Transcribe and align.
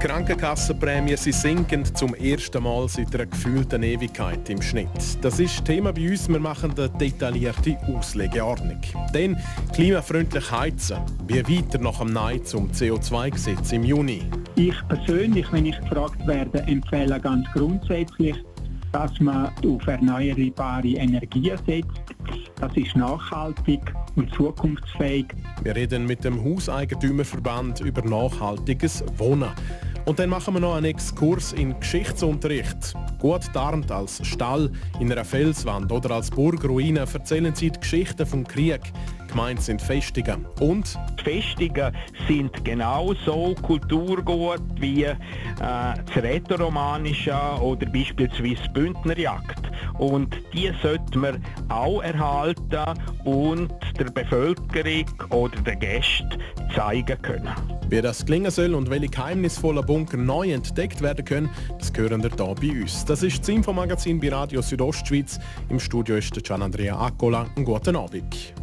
Die 0.00 0.06
Krankenkassenprämien 0.06 1.18
sie 1.18 1.32
sinken 1.32 1.84
zum 1.84 2.14
ersten 2.14 2.62
Mal 2.62 2.88
seit 2.88 3.14
einer 3.14 3.26
gefühlten 3.26 3.82
Ewigkeit 3.82 4.48
im 4.48 4.62
Schnitt. 4.62 4.88
Das 5.20 5.38
ist 5.38 5.62
Thema 5.66 5.92
bei 5.92 6.08
uns. 6.08 6.26
Wir 6.26 6.40
machen 6.40 6.72
eine 6.74 6.88
detaillierte 6.88 7.76
Auslegeordnung. 7.86 8.80
Dann 9.12 9.36
klimafreundlich 9.74 10.50
heizen. 10.50 11.00
Wie 11.26 11.46
weiter 11.46 11.78
nach 11.78 11.98
dem 11.98 12.14
Nein 12.14 12.42
zum 12.46 12.70
CO2-Gesetz 12.70 13.72
im 13.72 13.84
Juni. 13.84 14.22
Ich 14.54 14.74
persönlich, 14.88 15.52
wenn 15.52 15.66
ich 15.66 15.78
gefragt 15.78 16.26
werde, 16.26 16.60
empfehle 16.60 17.20
ganz 17.20 17.46
grundsätzlich, 17.52 18.42
dass 18.92 19.20
man 19.20 19.52
auf 19.66 19.86
erneuerbare 19.86 20.88
Energien 20.88 21.58
setzt. 21.66 22.00
Das 22.58 22.74
ist 22.74 22.96
nachhaltig 22.96 23.80
und 24.16 24.32
zukunftsfähig. 24.34 25.26
Wir 25.62 25.76
reden 25.76 26.06
mit 26.06 26.24
dem 26.24 26.42
Hauseigentümerverband 26.42 27.80
über 27.80 28.02
nachhaltiges 28.02 29.04
Wohnen. 29.18 29.50
Und 30.10 30.18
dann 30.18 30.28
machen 30.28 30.54
wir 30.54 30.60
noch 30.60 30.74
einen 30.74 30.86
Exkurs 30.86 31.52
in 31.52 31.78
Geschichtsunterricht. 31.78 32.96
Gut 33.20 33.42
tarnt 33.54 33.92
als 33.92 34.26
Stall 34.26 34.68
in 34.98 35.12
einer 35.12 35.24
Felswand 35.24 35.92
oder 35.92 36.16
als 36.16 36.32
Burgruine 36.32 36.98
erzählen 36.98 37.54
sie 37.54 37.70
die 37.70 37.78
Geschichten 37.78 38.26
vom 38.26 38.44
Krieg. 38.44 38.80
Gemeint 39.28 39.62
sind 39.62 39.80
Festungen. 39.80 40.46
Und? 40.58 40.98
Festungen 41.22 41.96
sind 42.26 42.64
genauso 42.64 43.54
Kulturgut 43.62 44.60
wie 44.80 45.04
äh, 45.04 45.14
das 45.60 46.16
Rätoromanische 46.16 47.38
oder 47.60 47.86
beispielsweise 47.86 48.68
Bündnerjagd. 48.72 49.59
Und 49.98 50.36
die 50.52 50.72
sollten 50.82 51.22
wir 51.22 51.40
auch 51.68 52.02
erhalten 52.02 52.98
und 53.24 53.72
der 53.98 54.04
Bevölkerung 54.06 55.04
oder 55.30 55.60
den 55.62 55.78
Gästen 55.78 56.30
zeigen 56.74 57.20
können. 57.22 57.50
Wie 57.88 58.00
das 58.00 58.24
gelingen 58.24 58.50
soll 58.50 58.74
und 58.74 58.88
welche 58.88 59.08
geheimnisvollen 59.08 59.84
Bunker 59.84 60.16
neu 60.16 60.52
entdeckt 60.52 61.02
werden 61.02 61.24
können, 61.24 61.50
das 61.78 61.92
hören 61.94 62.22
wir 62.22 62.30
hier 62.30 62.54
bei 62.54 62.80
uns. 62.82 63.04
Das 63.04 63.22
ist 63.22 63.40
das 63.40 63.48
Infomagazin 63.48 64.20
bei 64.20 64.30
Radio 64.30 64.62
Südostschweiz. 64.62 65.38
Im 65.68 65.80
Studio 65.80 66.16
ist 66.16 66.34
der 66.34 66.42
Gian 66.42 66.62
Andrea 66.62 66.98
Accola. 66.98 67.46
Einen 67.56 67.64
guten 67.64 67.96
Abend. 67.96 68.54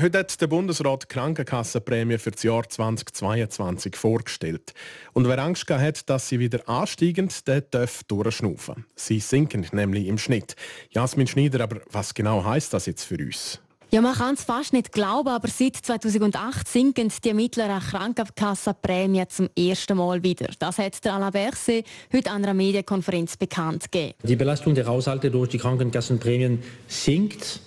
Heute 0.00 0.20
hat 0.20 0.40
der 0.40 0.46
Bundesrat 0.46 1.02
die 1.02 1.08
Krankenkassenprämie 1.08 2.16
für 2.16 2.30
das 2.30 2.42
Jahr 2.42 2.66
2022 2.66 3.96
vorgestellt. 3.96 4.72
Und 5.12 5.28
wer 5.28 5.38
Angst 5.38 5.66
gehabt 5.66 5.84
hat, 5.84 6.08
dass 6.08 6.26
sie 6.26 6.38
wieder 6.38 6.66
ansteigen, 6.66 7.28
der 7.46 7.60
darf 7.60 8.02
durchschnaufen. 8.04 8.86
Sie 8.94 9.20
sinken 9.20 9.66
nämlich 9.72 10.06
im 10.06 10.16
Schnitt. 10.16 10.56
Jasmin 10.88 11.26
Schneider, 11.26 11.64
aber 11.64 11.82
was 11.90 12.14
genau 12.14 12.42
heißt 12.42 12.72
das 12.72 12.86
jetzt 12.86 13.04
für 13.04 13.18
uns? 13.18 13.60
Ja, 13.90 14.00
man 14.00 14.14
kann 14.14 14.36
es 14.36 14.44
fast 14.44 14.72
nicht 14.72 14.90
glauben, 14.92 15.28
aber 15.28 15.48
seit 15.48 15.76
2008 15.76 16.66
sinken 16.66 17.12
die 17.22 17.34
mittleren 17.34 17.80
Krankenkassenprämien 17.80 19.28
zum 19.28 19.50
ersten 19.58 19.98
Mal 19.98 20.22
wieder. 20.22 20.48
Das 20.58 20.78
hat 20.78 21.04
der 21.04 21.12
Alain 21.12 21.32
Berset 21.32 21.84
heute 22.10 22.30
an 22.30 22.44
einer 22.44 22.54
Medienkonferenz 22.54 23.36
bekannt 23.36 23.92
gegeben. 23.92 24.14
Die 24.22 24.36
Belastung 24.36 24.74
der 24.74 24.86
Haushalte 24.86 25.30
durch 25.30 25.50
die 25.50 25.58
Krankenkassenprämien 25.58 26.62
sinkt 26.86 27.60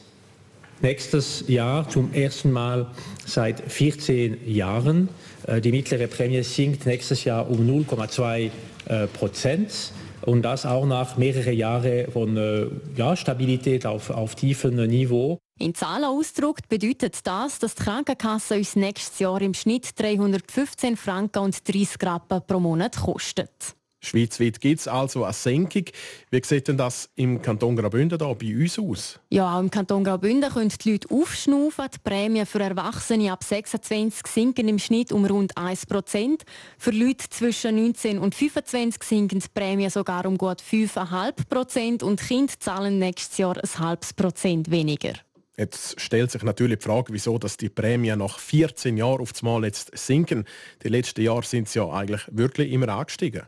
nächstes 0.84 1.45
Jahr 1.48 1.89
zum 1.89 2.14
ersten 2.14 2.52
Mal 2.52 2.92
seit 3.26 3.59
14 3.72 4.48
Jahren. 4.48 5.10
Äh, 5.48 5.61
die 5.61 5.71
mittlere 5.71 6.08
Prämie 6.08 6.44
sinkt 6.44 6.86
nächstes 6.86 7.23
Jahr 7.23 7.49
um 7.49 7.60
0,2 7.67 8.52
äh, 8.86 9.08
Prozent. 9.08 9.92
Und 10.22 10.43
das 10.43 10.66
auch 10.66 10.86
nach 10.86 11.17
mehreren 11.17 11.54
Jahren 11.54 12.11
von 12.11 12.38
äh, 12.38 12.67
ja, 12.95 13.16
Stabilität 13.16 13.86
auf, 13.86 14.10
auf 14.10 14.36
tiefem 14.36 14.76
Niveau. 14.76 15.39
In 15.60 15.76
Zahlen 15.76 16.05
ausgedrückt 16.05 16.70
bedeutet 16.70 17.20
das, 17.23 17.60
dass 17.60 17.76
die 17.76 17.83
Krankenkasse 17.83 18.55
uns 18.55 18.76
nächstes 18.76 19.20
Jahr 19.20 19.42
im 19.42 19.54
Schnitt 19.54 19.99
315 19.99 20.98
Franken 20.98 21.39
und 21.39 21.67
30 21.67 22.02
Rappen 22.04 22.42
pro 22.45 22.60
Monat 22.60 22.95
kostet. 22.98 23.76
Schweizweit 24.03 24.59
gibt 24.59 24.81
es 24.81 24.87
also 24.87 25.23
eine 25.23 25.33
Senkung. 25.33 25.86
Wie 26.30 26.41
sieht 26.43 26.67
denn 26.67 26.77
das 26.77 27.09
im 27.15 27.41
Kanton 27.41 27.75
Graubünden 27.75 28.17
da 28.17 28.33
bei 28.33 28.53
uns 28.53 28.77
aus? 28.77 29.19
Ja, 29.30 29.55
auch 29.55 29.61
im 29.61 29.71
Kanton 29.71 30.03
Graubünden 30.03 30.52
können 30.52 30.69
die 30.69 30.91
Leute 30.91 31.09
aufschnaufen. 31.09 31.86
Die 31.93 31.99
Prämien 32.03 32.45
für 32.45 32.59
Erwachsene 32.59 33.31
ab 33.31 33.43
26 33.43 34.27
sinken 34.27 34.67
im 34.67 34.77
Schnitt 34.77 35.13
um 35.13 35.23
rund 35.25 35.55
1%. 35.55 36.42
Für 36.77 36.92
Leute 36.92 37.30
zwischen 37.30 37.77
19 37.77 38.19
und 38.19 38.36
25 38.36 39.02
sinken 39.03 39.39
die 39.39 39.47
Prämien 39.53 39.89
sogar 39.89 40.25
um 40.25 40.37
gut 40.37 40.61
5,5% 40.61 42.03
und 42.03 42.19
Kinder 42.19 42.53
zahlen 42.59 42.99
nächstes 42.99 43.37
Jahr 43.37 43.58
ein 43.58 43.80
halbes 43.80 44.13
Prozent 44.13 44.69
weniger. 44.69 45.13
Jetzt 45.55 46.02
stellt 46.02 46.31
sich 46.31 46.42
natürlich 46.42 46.80
die 46.80 46.83
Frage, 46.83 47.13
wieso 47.13 47.37
dass 47.37 47.58
die 47.58 47.69
Prämien 47.69 48.19
nach 48.19 48.39
14 48.39 48.97
Jahren 48.97 49.21
auf 49.21 49.39
Mal 49.43 49.63
jetzt 49.65 49.95
sinken. 49.95 50.45
Die 50.83 50.89
letzten 50.89 51.21
Jahre 51.21 51.43
sind 51.43 51.69
sie 51.69 51.80
ja 51.80 51.89
eigentlich 51.89 52.23
wirklich 52.31 52.71
immer 52.71 52.89
angestiegen. 52.89 53.43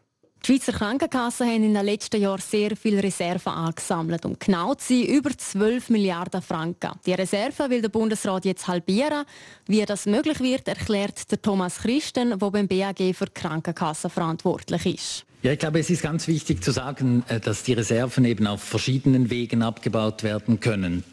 Die 0.45 0.51
Schweizer 0.51 0.73
Krankenkassen 0.73 1.47
haben 1.47 1.63
in 1.63 1.73
den 1.73 1.83
letzten 1.83 2.21
Jahren 2.21 2.39
sehr 2.39 2.75
viele 2.77 3.01
Reserven 3.01 3.51
angesammelt. 3.51 4.25
Um 4.25 4.37
genau 4.37 4.75
zu 4.75 4.93
sein, 4.93 5.07
über 5.07 5.35
12 5.35 5.89
Milliarden 5.89 6.39
Franken. 6.39 6.91
Die 7.03 7.13
Reserven 7.13 7.71
will 7.71 7.81
der 7.81 7.89
Bundesrat 7.89 8.45
jetzt 8.45 8.67
halbieren. 8.67 9.25
Wie 9.65 9.83
das 9.83 10.05
möglich 10.05 10.39
wird, 10.41 10.67
erklärt 10.67 11.31
der 11.31 11.41
Thomas 11.41 11.79
Christen, 11.79 12.37
der 12.37 12.51
beim 12.51 12.67
BAG 12.67 13.15
für 13.15 13.25
die 13.25 13.33
Krankenkassen 13.33 14.11
verantwortlich 14.11 14.85
ist. 14.85 15.25
Ja, 15.41 15.51
ich 15.51 15.57
glaube, 15.57 15.79
es 15.79 15.89
ist 15.89 16.03
ganz 16.03 16.27
wichtig 16.27 16.63
zu 16.63 16.71
sagen, 16.71 17.23
äh, 17.27 17.39
dass 17.39 17.63
die 17.63 17.73
Reserven 17.73 18.23
eben 18.23 18.45
auf 18.45 18.61
verschiedenen 18.61 19.31
Wegen 19.31 19.63
abgebaut 19.63 20.21
werden 20.21 20.59
können. 20.59 21.03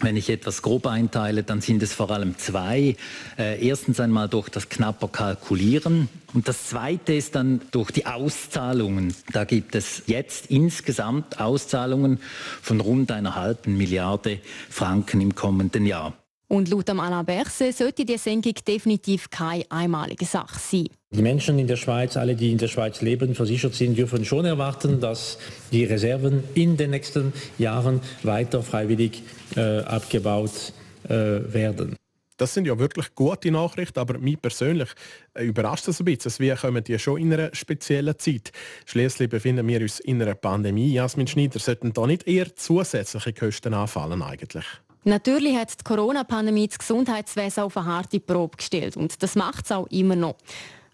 Wenn 0.00 0.16
ich 0.16 0.30
etwas 0.30 0.62
grob 0.62 0.86
einteile, 0.86 1.42
dann 1.42 1.60
sind 1.60 1.82
es 1.82 1.92
vor 1.92 2.10
allem 2.10 2.38
zwei. 2.38 2.96
Äh, 3.36 3.66
erstens 3.66 3.98
einmal 3.98 4.28
durch 4.28 4.48
das 4.48 4.68
knapper 4.68 5.08
Kalkulieren 5.08 6.08
und 6.34 6.48
das 6.48 6.68
zweite 6.68 7.12
ist 7.14 7.34
dann 7.34 7.60
durch 7.72 7.90
die 7.90 8.06
Auszahlungen. 8.06 9.14
Da 9.32 9.44
gibt 9.44 9.74
es 9.74 10.04
jetzt 10.06 10.46
insgesamt 10.46 11.40
Auszahlungen 11.40 12.20
von 12.62 12.80
rund 12.80 13.10
einer 13.10 13.34
halben 13.34 13.76
Milliarde 13.76 14.38
Franken 14.70 15.20
im 15.20 15.34
kommenden 15.34 15.84
Jahr. 15.84 16.14
Und 16.48 16.68
laut 16.68 16.88
Alain 16.90 17.24
Berset 17.24 17.76
sollte 17.76 18.04
die 18.04 18.18
Senkung 18.18 18.54
definitiv 18.66 19.30
keine 19.30 19.64
einmalige 19.70 20.26
Sache 20.26 20.58
sein. 20.58 20.88
Die 21.14 21.20
Menschen 21.20 21.58
in 21.58 21.66
der 21.66 21.76
Schweiz, 21.76 22.16
alle, 22.16 22.34
die 22.34 22.52
in 22.52 22.56
der 22.56 22.68
Schweiz 22.68 23.02
leben, 23.02 23.34
versichert 23.34 23.74
sind, 23.74 23.98
dürfen 23.98 24.24
schon 24.24 24.46
erwarten, 24.46 24.98
dass 24.98 25.38
die 25.70 25.84
Reserven 25.84 26.42
in 26.54 26.78
den 26.78 26.90
nächsten 26.90 27.34
Jahren 27.58 28.00
weiter 28.22 28.62
freiwillig 28.62 29.22
äh, 29.54 29.80
abgebaut 29.80 30.72
äh, 31.04 31.10
werden. 31.10 31.96
Das 32.38 32.54
sind 32.54 32.66
ja 32.66 32.78
wirklich 32.78 33.14
gute 33.14 33.50
Nachrichten, 33.50 33.98
aber 33.98 34.18
mich 34.18 34.40
persönlich 34.40 34.88
äh, 35.34 35.44
überrascht 35.44 35.86
das 35.86 36.00
ein 36.00 36.06
bisschen. 36.06 36.32
Wir 36.38 36.56
kommen 36.56 36.82
ja 36.88 36.98
schon 36.98 37.20
in 37.20 37.30
einer 37.30 37.54
speziellen 37.54 38.18
Zeit. 38.18 38.50
Schließlich 38.86 39.28
befinden 39.28 39.68
wir 39.68 39.82
uns 39.82 40.00
in 40.00 40.22
einer 40.22 40.34
Pandemie. 40.34 40.94
Jasmin 40.94 41.26
Schneider, 41.26 41.58
sollten 41.58 41.92
da 41.92 42.06
nicht 42.06 42.26
eher 42.26 42.56
zusätzliche 42.56 43.34
Kosten 43.34 43.74
anfallen 43.74 44.22
eigentlich? 44.22 44.64
Natürlich 45.04 45.56
hat 45.56 45.78
die 45.78 45.84
Corona-Pandemie 45.84 46.68
das 46.68 46.78
Gesundheitswesen 46.78 47.64
auf 47.64 47.76
eine 47.76 47.86
harte 47.86 48.18
Probe 48.18 48.56
gestellt 48.56 48.96
und 48.96 49.22
das 49.22 49.34
macht 49.34 49.66
es 49.66 49.72
auch 49.72 49.86
immer 49.88 50.16
noch. 50.16 50.36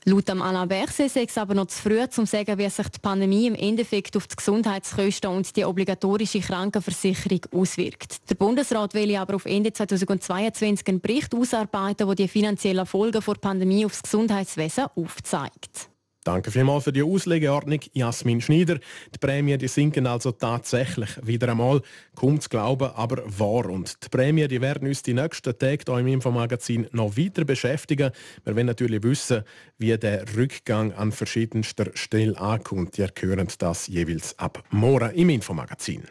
Laut 0.08 0.30
Alain 0.30 0.66
Berset 0.66 1.10
sei 1.10 1.24
es 1.28 1.36
aber 1.36 1.52
noch 1.52 1.66
zu 1.66 1.82
früh, 1.82 2.00
um 2.00 2.10
zu 2.10 2.24
sagen, 2.24 2.56
wie 2.56 2.70
sich 2.70 2.88
die 2.88 2.98
Pandemie 2.98 3.46
im 3.46 3.54
Endeffekt 3.54 4.16
auf 4.16 4.26
die 4.26 4.36
Gesundheitskosten 4.36 5.30
und 5.30 5.54
die 5.54 5.66
obligatorische 5.66 6.40
Krankenversicherung 6.40 7.40
auswirkt. 7.52 8.30
Der 8.30 8.34
Bundesrat 8.36 8.94
will 8.94 9.14
aber 9.16 9.34
auf 9.34 9.44
Ende 9.44 9.70
2022 9.70 10.88
einen 10.88 11.00
Bericht 11.02 11.34
ausarbeiten, 11.34 12.06
der 12.06 12.14
die 12.14 12.28
finanziellen 12.28 12.86
Folgen 12.86 13.20
der 13.20 13.34
Pandemie 13.34 13.84
auf 13.84 13.92
das 13.92 14.02
Gesundheitswesen 14.02 14.86
aufzeigt. 14.96 15.87
Danke 16.28 16.50
vielmals 16.50 16.84
für 16.84 16.92
die 16.92 17.02
Auslegeordnung, 17.02 17.80
Jasmin 17.94 18.42
Schneider. 18.42 18.78
Die 19.14 19.18
Prämien 19.18 19.58
die 19.58 19.66
sinken 19.66 20.06
also 20.06 20.30
tatsächlich 20.30 21.08
wieder 21.22 21.48
einmal. 21.48 21.80
Kaum 22.14 22.38
zu 22.38 22.50
glauben, 22.50 22.90
aber 22.94 23.22
wahr. 23.24 23.70
Und 23.70 24.04
die 24.04 24.10
Prämien 24.10 24.46
die 24.46 24.60
werden 24.60 24.86
uns 24.86 25.02
die 25.02 25.14
nächsten 25.14 25.58
Tage 25.58 25.84
hier 25.86 25.98
im 25.98 26.06
Infomagazin 26.06 26.86
noch 26.92 27.16
weiter 27.16 27.46
beschäftigen. 27.46 28.10
Wir 28.44 28.54
wollen 28.54 28.66
natürlich 28.66 29.02
wissen, 29.04 29.42
wie 29.78 29.96
der 29.96 30.26
Rückgang 30.36 30.92
an 30.92 31.12
verschiedenster 31.12 31.86
Stellen 31.94 32.36
ankommt. 32.36 32.98
Ihr 32.98 33.08
hört 33.18 33.62
das 33.62 33.86
jeweils 33.86 34.38
ab 34.38 34.62
morgen 34.70 35.14
im 35.14 35.30
Infomagazin. 35.30 36.02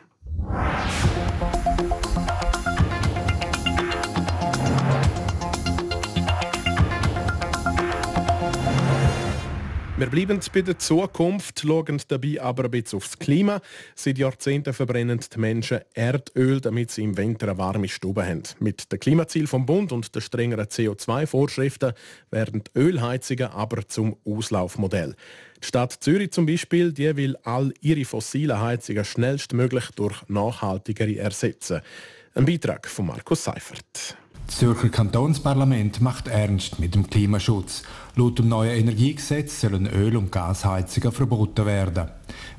Wir 9.98 10.12
bleiben 10.12 10.40
bei 10.54 10.62
der 10.62 10.78
Zukunft, 10.78 11.62
schauen 11.62 12.00
dabei 12.08 12.40
aber 12.40 12.66
ein 12.66 12.70
bisschen 12.70 12.98
aufs 12.98 13.18
Klima. 13.18 13.62
Seit 13.96 14.20
Jahrzehnten 14.20 14.72
verbrennen 14.72 15.20
die 15.20 15.40
Menschen 15.40 15.80
Erdöl, 15.96 16.62
damit 16.62 16.92
sie 16.92 17.02
im 17.02 17.18
Winter 17.18 17.48
eine 17.48 17.58
warme 17.58 17.88
Stube 17.88 18.24
haben. 18.24 18.44
Mit 18.60 18.92
dem 18.92 19.00
Klimaziel 19.00 19.48
vom 19.48 19.66
Bund 19.66 19.92
und 19.92 20.14
den 20.14 20.22
strengeren 20.22 20.68
CO2-Vorschriften 20.68 21.94
werden 22.30 22.62
die 22.64 22.80
Ölheizungen 22.80 23.48
aber 23.48 23.88
zum 23.88 24.18
Auslaufmodell. 24.24 25.16
Die 25.64 25.66
Stadt 25.66 25.94
Zürich 25.94 26.30
zum 26.30 26.46
Beispiel, 26.46 26.94
die 26.94 27.16
will 27.18 27.36
all 27.44 27.74
ihre 27.82 28.06
fossilen 28.06 28.62
Heizungen 28.62 29.04
schnellstmöglich 29.04 29.90
durch 29.96 30.22
nachhaltigere 30.28 31.18
ersetzen. 31.18 31.82
Ein 32.36 32.46
Beitrag 32.46 32.88
von 32.88 33.08
Markus 33.08 33.46
Seifert. 33.46 34.16
Das 34.48 34.60
Zürcher 34.60 34.88
Kantonsparlament 34.88 36.00
macht 36.00 36.30
ernst 36.30 36.80
mit 36.80 36.96
dem 36.96 37.10
Klimaschutz. 37.10 37.84
Laut 38.16 38.40
dem 38.40 38.48
neuen 38.48 38.80
Energiegesetz 38.80 39.60
sollen 39.60 39.88
Öl- 39.88 40.16
und 40.16 40.32
Gasheizungen 40.32 41.12
verboten 41.12 41.66
werden. 41.66 42.08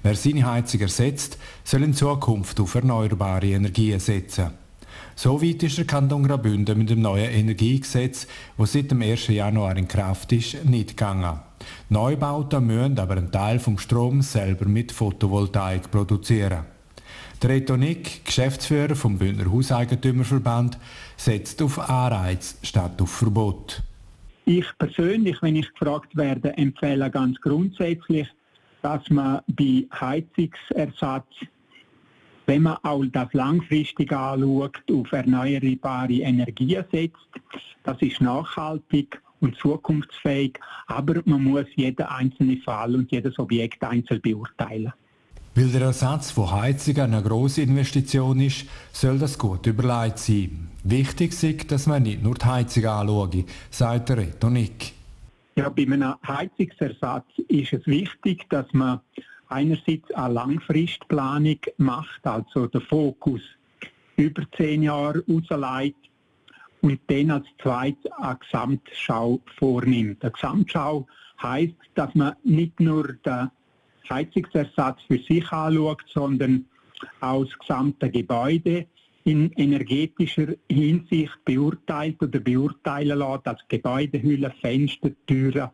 Wer 0.02 0.14
seine 0.14 0.44
Heizung 0.44 0.82
ersetzt, 0.82 1.38
soll 1.64 1.82
in 1.82 1.94
Zukunft 1.94 2.61
auf 2.61 2.75
erneuerbare 2.75 3.46
Energien 3.46 3.99
setzen. 4.00 4.50
So 5.17 5.43
weit 5.43 5.62
ist 5.62 5.79
der 5.79 5.87
Kanton 5.87 6.25
Graubünden 6.25 6.79
mit 6.79 6.90
dem 6.90 7.00
neuen 7.00 7.31
Energiegesetz, 7.31 8.26
das 8.58 8.73
seit 8.73 8.90
dem 8.90 9.00
1. 9.00 9.29
Januar 9.29 9.76
in 9.76 9.88
Kraft 9.88 10.31
ist, 10.32 10.64
nicht 10.67 10.90
gegangen. 10.90 11.40
Neubauten 11.88 12.67
müssen 12.67 12.99
aber 12.99 13.17
einen 13.17 13.32
Teil 13.32 13.58
vom 13.58 13.79
Strom 13.79 14.20
selber 14.20 14.67
mit 14.67 14.93
Photovoltaik 14.93 15.90
produzieren. 15.90 16.77
Der 17.40 17.61
Geschäftsführer 17.61 18.96
vom 18.96 19.17
Bündner 19.17 19.52
Hauseigentümerverband, 19.52 20.76
setzt 21.17 21.62
auf 21.62 21.79
Anreiz 21.79 22.58
statt 22.64 23.00
auf 23.00 23.11
Verbot. 23.11 23.81
Ich 24.44 24.67
persönlich, 24.76 25.40
wenn 25.40 25.55
ich 25.55 25.73
gefragt 25.73 26.17
werde, 26.17 26.56
empfehle 26.56 27.08
ganz 27.11 27.40
grundsätzlich, 27.40 28.26
dass 28.82 29.08
man 29.11 29.43
bei 29.46 29.87
Heizungsersatz, 30.00 31.29
wenn 32.46 32.62
man 32.62 32.79
auch 32.82 33.05
das 33.12 33.32
langfristig 33.35 34.12
anschaut, 34.12 34.82
auf 34.90 35.12
erneuerbare 35.12 36.14
Energien 36.14 36.85
setzt. 36.90 37.29
Das 37.85 38.02
ist 38.02 38.20
nachhaltig 38.20 39.23
und 39.40 39.55
zukunftsfähig, 39.56 40.58
aber 40.88 41.23
man 41.25 41.44
muss 41.44 41.67
jeden 41.76 42.06
einzelnen 42.06 42.61
Fall 42.62 42.96
und 42.96 43.12
jedes 43.12 43.38
Objekt 43.38 43.85
einzeln 43.85 44.20
beurteilen. 44.23 44.93
Weil 45.58 45.70
der 45.70 45.88
Ersatz 45.88 46.31
von 46.31 46.52
Heizungen 46.52 47.12
eine 47.12 47.20
grosse 47.20 47.62
Investition 47.62 48.38
ist, 48.38 48.64
soll 48.93 49.19
das 49.19 49.37
gut 49.37 49.66
überlegt 49.66 50.20
sein. 50.20 50.69
Wichtig 50.84 51.32
ist, 51.43 51.72
dass 51.72 51.88
man 51.88 52.05
nicht 52.05 52.22
nur 52.22 52.37
die 52.37 52.46
Heizung 52.46 52.84
anschaut, 52.87 53.44
sagt 53.69 54.08
der 54.08 54.19
Reto 54.19 54.50
Nick. 54.50 54.93
Ja, 55.56 55.69
bei 55.69 55.82
einem 55.82 56.14
Heizungsersatz 56.25 57.26
ist 57.49 57.72
es 57.72 57.84
wichtig, 57.88 58.49
dass 58.50 58.72
man 58.72 59.00
einerseits 59.49 60.08
eine 60.14 60.34
Langfristplanung 60.34 61.58
macht, 61.78 62.25
also 62.25 62.69
den 62.69 62.82
Fokus 62.82 63.40
über 64.14 64.44
zehn 64.56 64.84
Jahre 64.84 65.25
ausleitet 65.28 65.96
und 66.82 67.00
dann 67.08 67.32
als 67.32 67.46
zweites 67.61 68.12
eine 68.19 68.37
Gesamtschau 68.37 69.40
vornimmt. 69.58 70.22
Eine 70.22 70.31
Gesamtschau 70.31 71.08
heißt, 71.43 71.75
dass 71.96 72.14
man 72.14 72.37
nicht 72.44 72.78
nur 72.78 73.14
den 73.26 73.50
Heizungsersatz 74.10 75.00
für 75.06 75.19
sich 75.19 75.50
anschaut, 75.52 76.02
sondern 76.12 76.64
auch 77.20 77.44
das 77.44 77.58
gesamte 77.58 78.10
Gebäude 78.10 78.87
in 79.25 79.52
energetischer 79.52 80.55
Hinsicht 80.70 81.44
beurteilt 81.44 82.22
oder 82.22 82.40
beurteilen 82.40 83.19
lässt, 83.19 83.46
als 83.46 83.60
Gebäudehülle, 83.69 84.52
Fenster, 84.60 85.10
Türen, 85.26 85.69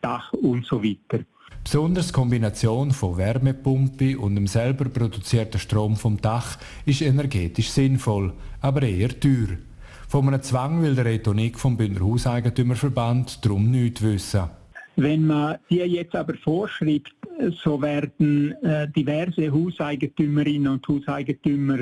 Dach 0.00 0.32
und 0.34 0.66
so 0.66 0.82
weiter. 0.82 1.24
Besonders 1.64 2.08
die 2.08 2.12
Kombination 2.12 2.92
von 2.92 3.16
Wärmepumpe 3.16 4.18
und 4.18 4.36
dem 4.36 4.46
selber 4.46 4.86
produzierten 4.86 5.58
Strom 5.58 5.96
vom 5.96 6.20
Dach 6.20 6.58
ist 6.86 7.02
energetisch 7.02 7.70
sinnvoll, 7.70 8.32
aber 8.60 8.82
eher 8.82 9.18
teuer. 9.18 9.58
Von 10.06 10.28
einem 10.28 10.42
Zwang 10.42 10.82
will 10.82 10.94
der 10.94 11.04
Rhetonik 11.04 11.58
vom 11.58 11.76
Bündner 11.76 12.06
Hauseigentümerverband 12.06 13.44
darum 13.44 13.70
nichts 13.70 14.02
wissen. 14.02 14.48
Wenn 14.96 15.26
man 15.26 15.58
die 15.68 15.76
jetzt 15.76 16.16
aber 16.16 16.34
vorschreibt, 16.34 17.14
so 17.62 17.80
werden 17.80 18.52
äh, 18.62 18.88
diverse 18.88 19.50
Hauseigentümerinnen 19.50 20.72
und 20.72 20.88
Hauseigentümer 20.88 21.78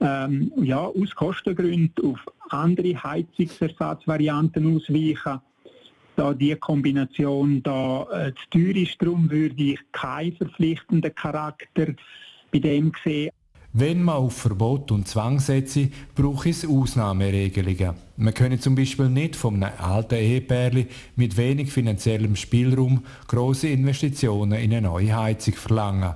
ähm, 0.00 0.52
ja, 0.56 0.78
aus 0.78 1.14
Kostengründen 1.14 2.04
auf 2.04 2.20
andere 2.50 3.02
Heizungsersatzvarianten 3.02 4.76
ausweichen. 4.76 5.40
Da 6.16 6.32
die 6.32 6.56
Kombination 6.56 7.62
da 7.62 8.06
äh, 8.10 8.32
zu 8.32 8.50
teuer 8.50 8.76
ist, 8.76 9.00
darum 9.00 9.30
würde 9.30 9.62
ich 9.62 9.80
keinen 9.92 10.36
verpflichtenden 10.36 11.14
Charakter 11.14 11.94
bei 12.50 12.58
dem 12.58 12.92
sehen. 13.04 13.30
Wenn 13.78 14.02
man 14.04 14.14
auf 14.14 14.38
Verbot 14.38 14.90
und 14.90 15.06
Zwang 15.06 15.38
setze, 15.38 15.90
braucht 16.14 16.46
es 16.46 16.66
Ausnahmeregelungen. 16.66 17.92
Man 18.16 18.32
könne 18.32 18.58
zum 18.58 18.74
Beispiel 18.74 19.10
nicht 19.10 19.44
einem 19.44 19.64
alten 19.64 20.14
Ehepärli 20.14 20.86
mit 21.14 21.36
wenig 21.36 21.70
finanziellem 21.70 22.36
Spielraum 22.36 23.04
große 23.28 23.68
Investitionen 23.68 24.58
in 24.58 24.72
eine 24.72 24.80
neue 24.80 25.14
Heizung 25.14 25.52
verlangen. 25.52 26.14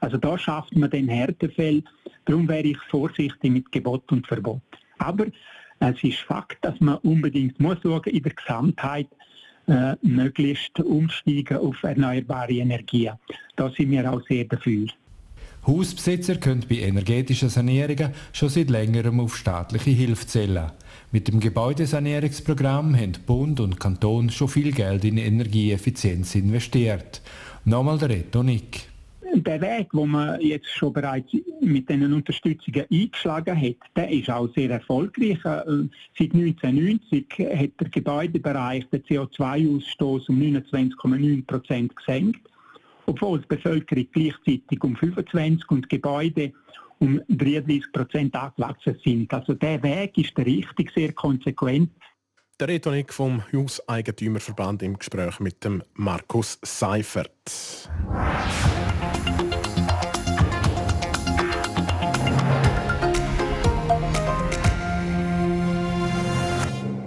Also 0.00 0.16
da 0.16 0.38
schafft 0.38 0.74
man 0.74 0.88
den 0.88 1.08
Härtefall. 1.08 1.82
Darum 2.24 2.48
wäre 2.48 2.66
ich 2.66 2.78
vorsichtig 2.88 3.52
mit 3.52 3.70
Gebot 3.70 4.10
und 4.10 4.26
Verbot. 4.26 4.62
Aber 4.96 5.26
es 5.80 6.02
ist 6.02 6.20
Fakt, 6.20 6.64
dass 6.64 6.80
man 6.80 6.96
unbedingt 7.02 7.60
muss 7.60 7.76
schauen, 7.82 8.04
in 8.04 8.22
der 8.22 8.32
Gesamtheit 8.32 9.08
äh, 9.66 9.96
möglichst 10.00 10.80
umsteigen 10.80 11.58
auf 11.58 11.82
erneuerbare 11.82 12.54
Energien. 12.54 13.16
Da 13.54 13.68
sind 13.68 13.90
wir 13.90 14.10
auch 14.10 14.22
sehr 14.26 14.44
dafür. 14.44 14.86
Hausbesitzer 15.66 16.36
können 16.36 16.64
bei 16.68 16.76
energetischen 16.76 17.48
Sanierungen 17.48 18.12
schon 18.32 18.48
seit 18.48 18.70
längerem 18.70 19.18
auf 19.18 19.36
staatliche 19.36 19.90
Hilfe 19.90 20.26
zählen. 20.26 20.70
Mit 21.10 21.26
dem 21.26 21.40
Gebäudesanierungsprogramm 21.40 22.94
haben 22.94 23.14
Bund 23.26 23.58
und 23.58 23.80
Kanton 23.80 24.30
schon 24.30 24.48
viel 24.48 24.72
Geld 24.72 25.04
in 25.04 25.18
Energieeffizienz 25.18 26.36
investiert. 26.36 27.20
Nochmal 27.64 27.98
der 27.98 28.10
Reto. 28.10 28.44
Der 29.34 29.60
Weg, 29.60 29.90
den 29.90 30.08
man 30.08 30.40
jetzt 30.40 30.68
schon 30.68 30.92
bereits 30.92 31.32
mit 31.60 31.90
diesen 31.90 32.12
Unterstützungen 32.12 32.84
eingeschlagen 32.90 33.60
hat, 33.60 33.76
der 33.96 34.08
ist 34.08 34.30
auch 34.30 34.48
sehr 34.54 34.70
erfolgreich. 34.70 35.44
Äh, 35.44 35.88
seit 36.16 36.32
1990 36.32 37.26
hat 37.38 37.70
der 37.80 37.88
Gebäudebereich 37.90 38.86
den 38.90 39.02
CO2-Ausstoß 39.02 40.28
um 40.28 40.40
29,9 40.40 41.44
Prozent 41.44 41.96
gesenkt 41.96 42.48
obwohl 43.06 43.40
die 43.40 43.46
Bevölkerung 43.46 44.06
gleichzeitig 44.12 44.82
um 44.82 44.96
25 44.96 45.70
und 45.70 45.88
Gebäude 45.88 46.52
um 46.98 47.20
33 47.28 47.92
Prozent 47.92 48.34
angewachsen 48.34 48.98
sind. 49.04 49.32
Also 49.32 49.54
der 49.54 49.82
Weg 49.82 50.16
ist 50.18 50.36
der 50.36 50.46
richtig, 50.46 50.92
sehr 50.94 51.12
konsequent. 51.12 51.90
Der 52.58 52.68
Rhetorik 52.68 53.12
vom 53.12 53.42
Hauseigentümerverband 53.52 54.82
im 54.82 54.98
Gespräch 54.98 55.40
mit 55.40 55.62
dem 55.62 55.82
Markus 55.94 56.58
Seifert. 56.62 57.90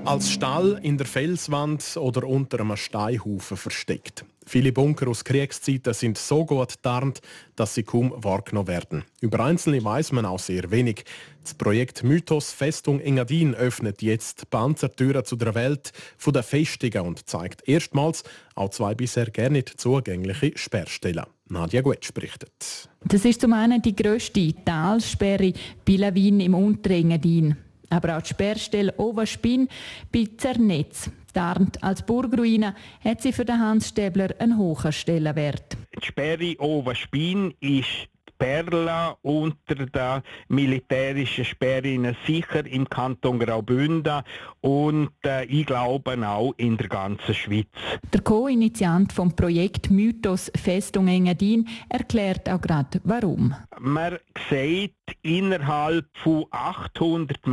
Als 0.09 0.31
Stall 0.31 0.79
in 0.81 0.97
der 0.97 1.05
Felswand 1.05 1.95
oder 1.95 2.27
unter 2.27 2.61
einem 2.61 2.75
Steinhaufen 2.75 3.55
versteckt. 3.55 4.25
Viele 4.43 4.71
Bunker 4.71 5.07
aus 5.07 5.23
Kriegszeiten 5.23 5.93
sind 5.93 6.17
so 6.17 6.47
gut 6.47 6.81
tarnt, 6.81 7.21
dass 7.55 7.75
sie 7.75 7.83
kaum 7.83 8.11
wahrgenommen 8.17 8.67
werden. 8.67 9.03
Über 9.21 9.41
einzelne 9.41 9.83
weiß 9.83 10.13
man 10.13 10.25
auch 10.25 10.39
sehr 10.39 10.71
wenig. 10.71 11.03
Das 11.43 11.53
Projekt 11.53 12.03
Mythos 12.03 12.51
Festung 12.51 12.99
Engadin 12.99 13.53
öffnet 13.53 14.01
jetzt 14.01 14.49
Panzertüren 14.49 15.25
zu 15.25 15.35
der 15.35 15.53
Welt 15.53 15.91
von 16.17 16.33
der 16.33 16.41
Festungen 16.41 17.01
und 17.01 17.29
zeigt 17.29 17.69
erstmals 17.69 18.23
auch 18.55 18.71
zwei 18.71 18.95
bisher 18.95 19.29
gar 19.29 19.51
nicht 19.51 19.79
zugängliche 19.79 20.53
Sperrstellen. 20.55 21.25
Nadja 21.49 21.81
Guetsch 21.81 22.11
berichtet. 22.15 22.89
Das 23.05 23.25
ist 23.25 23.41
zum 23.41 23.53
einen 23.53 23.79
die 23.79 23.95
grösste 23.95 24.55
Talsperre 24.65 25.53
bei 25.85 25.93
im 25.93 26.55
Unterengadin. 26.55 27.68
Aber 27.89 28.17
auch 28.17 28.21
die 28.21 28.29
Sperrstelle 28.29 28.93
Overspin 28.97 29.67
bei 30.11 30.27
Zernetz. 30.37 31.09
Tarnt 31.33 31.83
als 31.83 32.03
Burgruine 32.05 32.75
hat 33.03 33.21
sie 33.21 33.33
für 33.33 33.45
den 33.45 33.59
Hans 33.59 33.89
Stäbler 33.89 34.29
einen 34.39 34.57
hohen 34.57 34.91
Stellenwert. 34.91 35.77
Die 35.95 36.05
Sperre 36.05 36.55
Overspin 36.59 37.53
ist 37.59 38.09
Perla 38.39 39.17
unter 39.21 39.75
den 39.75 40.21
militärischen 40.47 41.45
Sperren 41.45 42.15
sicher 42.25 42.65
im 42.65 42.89
Kanton 42.89 43.37
Graubünden 43.37 44.23
und 44.61 45.11
äh, 45.25 45.45
ich 45.45 45.65
glaube 45.65 46.17
auch 46.27 46.53
in 46.57 46.77
der 46.77 46.87
ganzen 46.87 47.35
Schweiz. 47.35 47.67
Der 48.13 48.21
Co-Initiant 48.21 49.13
vom 49.13 49.35
Projekt 49.35 49.91
Mythos 49.91 50.51
Festung 50.55 51.07
Engadin 51.07 51.67
erklärt 51.89 52.49
auch 52.49 52.61
gerade 52.61 53.01
warum. 53.03 53.53
man 53.77 54.17
sieht 54.49 54.95
innerhalb 55.21 56.05
von 56.23 56.45
800 56.51 57.45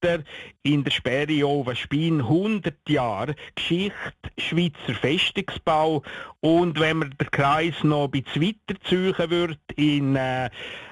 Meter 0.00 0.24
in 0.62 0.84
der 0.84 0.90
Sperre 0.90 1.46
Ovenspin 1.46 2.20
100 2.20 2.74
Jahre 2.88 3.34
Geschichte 3.54 4.30
Schweizer 4.38 4.94
Festungsbau. 4.94 6.02
Und 6.40 6.80
wenn 6.80 6.98
man 6.98 7.10
den 7.10 7.30
Kreis 7.30 7.74
noch 7.82 8.04
ein 8.04 8.10
bisschen 8.10 8.42
weiter 8.42 9.30
würde 9.30 9.58
in 9.76 10.16
äh, 10.16 10.50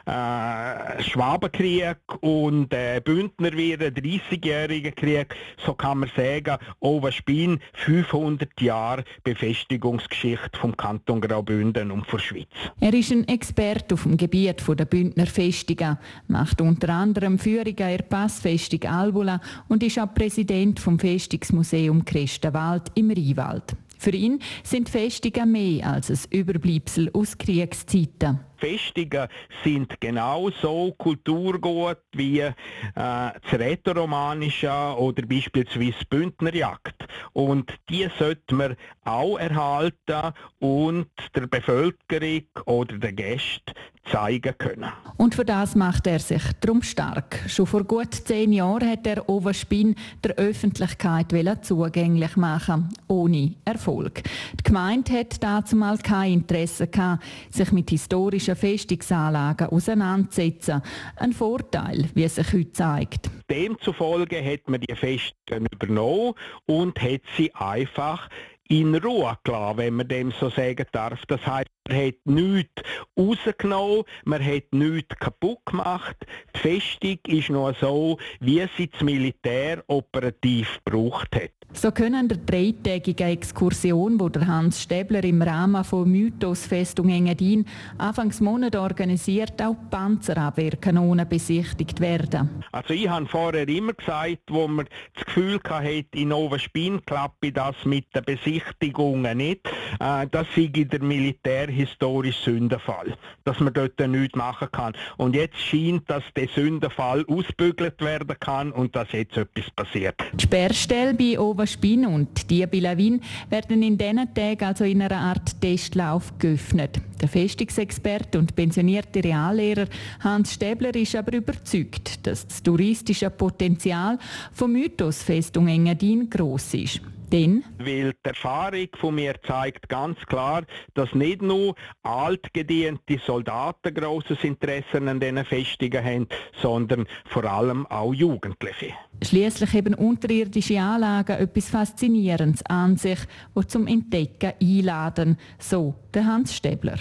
äh, 0.08 1.02
Schwabenkrieg 1.02 1.98
und 2.20 2.72
äh, 2.72 3.00
Bündnerwehr, 3.04 3.78
30-jährigen 3.78 4.94
Krieg, 4.94 5.34
so 5.64 5.74
kann 5.74 5.98
man 5.98 6.10
sagen, 6.16 6.56
Ovenspin 6.80 7.60
500 7.74 8.60
Jahre 8.60 9.04
Befestigungsgeschichte 9.22 10.58
vom 10.58 10.76
Kanton 10.76 11.20
Graubünden 11.20 11.90
und 11.90 12.10
der 12.10 12.18
Schweiz. 12.18 12.48
Er 12.80 12.94
ist 12.94 13.12
ein 13.12 13.28
Experte 13.28 13.94
auf 13.94 14.04
dem 14.04 14.16
Gebiet 14.16 14.62
der 14.66 14.84
Bündner 14.86 15.26
Festungen, 15.26 15.98
macht 16.26 16.60
unter 16.60 16.88
anderem 16.88 17.38
Führungen 17.38 17.76
der 17.76 17.98
Passfestung 17.98 18.84
Albula 18.84 19.40
und 19.68 19.82
ist 19.82 19.98
auch 19.98 20.14
Präsident 20.14 20.80
vom 20.80 20.98
Festungsmuseum 20.98 22.04
Christenwald 22.04 22.90
im 22.94 23.10
Rheinwald. 23.10 23.76
Für 23.98 24.12
ihn 24.12 24.38
sind 24.62 24.88
Festungen 24.88 25.52
mehr 25.52 25.86
als 25.86 26.10
ein 26.10 26.18
Überbleibsel 26.30 27.10
aus 27.12 27.36
Kriegszeiten. 27.36 28.47
Festungen 28.58 29.28
sind 29.64 30.00
genauso 30.00 30.92
Kulturgut 30.98 32.02
wie 32.12 32.40
äh, 32.40 32.52
das 32.94 33.52
Rätoromanische 33.52 34.70
oder 34.98 35.22
beispielsweise 35.26 36.04
Bündnerjagd. 36.10 37.06
Und 37.32 37.72
die 37.88 38.08
sollte 38.18 38.54
man 38.54 38.76
auch 39.04 39.38
erhalten 39.38 40.34
und 40.58 41.08
der 41.34 41.46
Bevölkerung 41.46 42.42
oder 42.66 42.98
den 42.98 43.16
Gästen 43.16 43.72
zeigen 44.10 44.54
können. 44.58 44.90
Und 45.16 45.34
für 45.34 45.44
das 45.44 45.74
macht 45.74 46.06
er 46.06 46.18
sich 46.18 46.42
drum 46.60 46.82
stark. 46.82 47.44
Schon 47.48 47.66
vor 47.66 47.84
gut 47.84 48.14
zehn 48.14 48.52
Jahren 48.52 48.88
hat 48.90 49.06
er 49.06 49.28
Ovenspin 49.28 49.94
der 50.24 50.36
Öffentlichkeit 50.36 51.28
zugänglich 51.62 52.36
machen, 52.36 52.88
ohne 53.06 53.54
Erfolg. 53.64 54.22
Die 54.54 54.62
Gemeinde 54.64 55.12
hat 55.12 55.42
dazu 55.42 55.76
mal 55.76 55.98
kein 55.98 56.34
Interesse 56.34 56.86
gehabt, 56.86 57.24
sich 57.50 57.70
mit 57.72 57.90
historischen 57.90 58.47
Festungsanlagen 58.56 59.68
auseinanderzusetzen. 59.68 60.82
Ein 61.16 61.32
Vorteil, 61.32 62.08
wie 62.14 62.24
es 62.24 62.36
sich 62.36 62.52
heute 62.52 62.72
zeigt. 62.72 63.30
Demzufolge 63.50 64.44
hat 64.44 64.68
man 64.68 64.80
die 64.80 64.94
Festungen 64.94 65.66
übernommen 65.72 66.34
und 66.66 67.00
hat 67.00 67.22
sie 67.36 67.54
einfach 67.54 68.28
in 68.68 68.94
Ruhe 68.94 69.36
gelassen, 69.44 69.78
wenn 69.78 69.94
man 69.94 70.08
dem 70.08 70.30
so 70.30 70.50
sagen 70.50 70.84
darf. 70.92 71.24
Das 71.26 71.44
heißt, 71.46 71.70
man 71.88 72.06
hat 72.06 72.14
nichts 72.24 72.82
rausgenommen, 73.18 74.04
man 74.24 74.44
hat 74.44 74.64
nichts 74.72 75.16
kaputt 75.18 75.64
gemacht. 75.64 76.16
Die 76.54 76.58
Festung 76.58 77.18
ist 77.26 77.50
noch 77.50 77.74
so, 77.80 78.18
wie 78.40 78.64
sie 78.76 78.88
das 78.88 79.00
Militär 79.00 79.82
operativ 79.86 80.80
gebraucht 80.84 81.34
hat. 81.34 81.57
So 81.74 81.92
können 81.92 82.28
der 82.28 82.38
dreitägige 82.38 83.24
Exkursion, 83.24 84.18
wo 84.18 84.28
der 84.30 84.46
Hans 84.46 84.82
Stäbler 84.82 85.22
im 85.22 85.42
Rahmen 85.42 85.84
von 85.84 86.10
Mythos 86.10 86.66
Festung 86.66 87.10
Engadin 87.10 87.66
Anfangs 87.98 88.40
Monat 88.40 88.74
organisiert, 88.74 89.62
auch 89.62 89.76
Panzerabwehrkanonen 89.90 91.28
besichtigt 91.28 92.00
werden. 92.00 92.64
Also 92.72 92.94
ich 92.94 93.08
habe 93.08 93.26
vorher 93.26 93.68
immer 93.68 93.92
gesagt, 93.92 94.44
wo 94.48 94.66
man 94.66 94.86
das 95.14 95.26
Gefühl 95.26 95.60
hatte, 95.68 96.06
in 96.14 96.32
Ovenspin 96.32 97.04
klappe 97.04 97.52
das 97.52 97.76
mit 97.84 98.06
den 98.14 98.24
Besichtigungen 98.24 99.36
nicht, 99.36 99.68
äh, 100.00 100.26
das 100.30 100.46
sei 100.56 100.68
der 100.68 101.02
militärhistorische 101.02 102.44
Sündenfall, 102.44 103.14
dass 103.44 103.60
man 103.60 103.74
dort 103.74 104.00
nichts 104.00 104.36
machen 104.36 104.68
kann. 104.72 104.94
Und 105.18 105.36
jetzt 105.36 105.58
scheint, 105.58 106.08
dass 106.10 106.24
der 106.34 106.48
Sündenfall 106.48 107.24
ausbügelt 107.28 108.00
werden 108.00 108.36
kann 108.40 108.72
und 108.72 108.96
dass 108.96 109.12
jetzt 109.12 109.36
etwas 109.36 109.70
passiert. 109.76 110.16
Die 110.32 110.44
Sperrstelle 110.44 111.14
bei 111.14 111.38
Ovenspin 111.58 112.06
und 112.06 112.50
die 112.50 112.64
bei 112.66 112.78
Lawin 112.78 113.20
werden 113.50 113.82
in 113.82 113.98
diesen 113.98 114.32
Tagen 114.32 114.64
also 114.64 114.84
in 114.84 115.02
einer 115.02 115.16
Art 115.16 115.60
Testlauf 115.60 116.38
geöffnet. 116.38 117.00
Der 117.20 117.28
Festungsexperte 117.28 118.38
und 118.38 118.54
pensionierte 118.54 119.22
Reallehrer 119.24 119.86
Hans 120.20 120.54
Stäbler 120.54 120.94
ist 120.94 121.16
aber 121.16 121.32
überzeugt, 121.32 122.24
dass 122.26 122.46
das 122.46 122.62
touristische 122.62 123.30
Potenzial 123.30 124.18
vom 124.52 124.72
Mythos 124.72 125.22
Festung 125.22 125.66
Engadin 125.66 126.30
gross 126.30 126.74
ist. 126.74 127.00
Denn? 127.32 127.64
Weil 127.78 128.12
die 128.12 128.28
Erfahrung 128.28 128.88
von 128.98 129.14
mir 129.14 129.34
zeigt 129.46 129.88
ganz 129.88 130.18
klar, 130.26 130.64
dass 130.94 131.14
nicht 131.14 131.42
nur 131.42 131.76
altgediente 132.02 133.20
Soldaten 133.24 133.94
grosses 133.94 134.42
Interesse 134.42 134.98
an 134.98 135.20
diesen 135.20 135.44
Festungen 135.44 136.04
haben, 136.04 136.26
sondern 136.60 137.06
vor 137.26 137.44
allem 137.44 137.86
auch 137.86 138.14
Jugendliche. 138.14 138.94
Schließlich 139.22 139.72
haben 139.74 139.94
unterirdische 139.94 140.80
Anlagen 140.80 141.38
etwas 141.38 141.68
Faszinierendes 141.68 142.66
an 142.66 142.96
sich, 142.96 143.18
wo 143.54 143.62
zum 143.62 143.86
Entdecken 143.86 144.54
einladen, 144.60 145.38
so 145.58 145.94
der 146.14 146.26
Hans 146.26 146.54
Stäbler. 146.54 146.98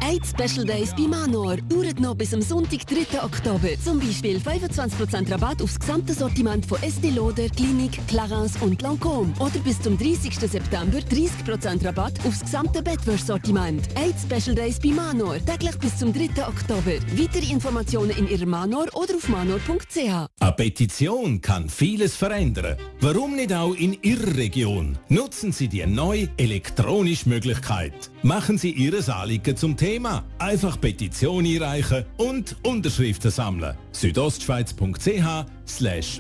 Eight 0.02 0.26
Special 0.26 0.66
Days 0.66 0.94
bei 0.96 1.08
Manor 1.08 1.58
dauert 1.70 2.00
noch 2.00 2.16
bis 2.16 2.34
am 2.34 2.42
Sonntag, 2.42 2.86
3. 2.88 3.24
Oktober. 3.24 3.70
Zum 3.84 4.00
Beispiel 4.00 4.38
25% 4.38 5.32
Rabatt 5.32 5.62
aufs 5.62 5.80
gesamte 5.80 6.14
Sortiment 6.14 6.66
von 6.66 6.78
Estée 6.80 7.14
Lauder, 7.14 7.50
Clinique, 7.50 8.00
Clarins 8.08 8.54
und 8.62 8.82
Lancôme. 8.84 9.38
Oder 9.40 9.60
bis 9.60 9.82
zum 9.82 9.98
30. 9.98 10.36
September 10.40 11.00
30% 11.00 11.86
Rabatt 11.86 12.14
aufs 12.26 12.42
gesamte 12.42 12.84
Bettwäschsortiment. 12.84 13.88
Eight 13.96 14.16
Special 14.20 14.56
Days 14.56 14.80
bei 14.80 14.90
Manor. 14.90 15.38
Täglich 15.46 15.78
bis 15.80 15.98
zum 15.98 16.14
3. 16.14 16.48
Oktober. 16.48 16.94
Weitere 17.16 17.52
Informationen 17.52 18.12
in 18.12 18.30
Ihrem 18.30 18.50
Manor 18.50 18.86
oder 18.94 19.16
auf 19.16 19.28
manor.ch. 19.28 19.98
Eine 19.98 20.52
Petition 20.56 21.42
kann 21.42 21.70
vieles 21.70 22.16
verändern. 22.16 22.78
Warum 23.02 23.36
nicht 23.36 23.52
auch 23.52 23.74
in 23.74 23.98
Ihrer 24.04 24.36
Region? 24.38 24.98
Nutzen 25.10 25.52
Sie 25.52 25.68
die 25.68 25.86
neue 25.86 26.30
elektronische 26.38 27.30
Möglichkeit. 27.30 28.12
Machen 28.24 28.58
Sie 28.58 28.72
Ihre 28.72 28.98
Anliegen 29.14 29.56
zum 29.56 29.76
Thema 29.76 29.87
Thema. 29.88 30.26
Einfach 30.38 30.82
Petition 30.82 31.46
einreichen 31.46 32.04
und 32.18 32.58
Unterschriften 32.64 33.32
sammeln. 33.32 33.78
südostschweiz.ch 33.94 35.46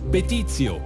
Petitio. 0.09 0.79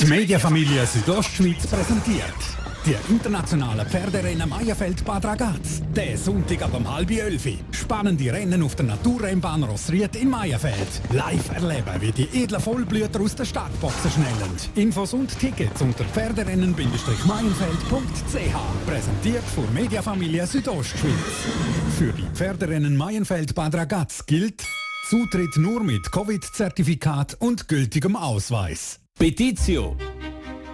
Die 0.00 0.06
Mediafamilie 0.06 0.84
Südostschweiz 0.84 1.64
präsentiert 1.68 2.59
die 2.86 2.96
internationale 3.08 3.84
Pferderennen 3.84 4.48
Meierfeld 4.48 5.04
Bad 5.04 5.24
Ragaz. 5.24 5.82
Der 5.94 6.16
Sonntag 6.16 6.62
ab 6.62 6.74
um 6.74 6.92
halb 6.92 7.10
elf. 7.10 7.46
Spannende 7.72 8.32
Rennen 8.32 8.62
auf 8.62 8.74
der 8.74 8.86
Naturrennbahn 8.86 9.64
Rossried 9.64 10.16
in 10.16 10.30
Meierfeld. 10.30 11.02
Live 11.12 11.50
erleben, 11.50 12.00
wie 12.00 12.12
die 12.12 12.42
edlen 12.42 12.60
Vollblüter 12.60 13.20
aus 13.20 13.34
der 13.34 13.44
Startboxen 13.44 14.10
schnellen. 14.10 14.56
Infos 14.74 15.12
und 15.12 15.38
Tickets 15.38 15.82
unter 15.82 16.04
pferderennen-meienfeld.ch. 16.04 18.86
Präsentiert 18.86 19.44
von 19.54 19.72
Mediafamilie 19.74 20.46
Südostschweiz. 20.46 21.12
Für 21.98 22.12
die 22.12 22.26
Pferderennen 22.34 22.96
Meierfeld 22.96 23.54
Bad 23.54 23.74
Ragaz 23.74 24.24
gilt 24.26 24.64
Zutritt 25.08 25.56
nur 25.56 25.82
mit 25.82 26.10
Covid-Zertifikat 26.12 27.36
und 27.40 27.68
gültigem 27.68 28.16
Ausweis. 28.16 29.00
Petitio 29.18 29.96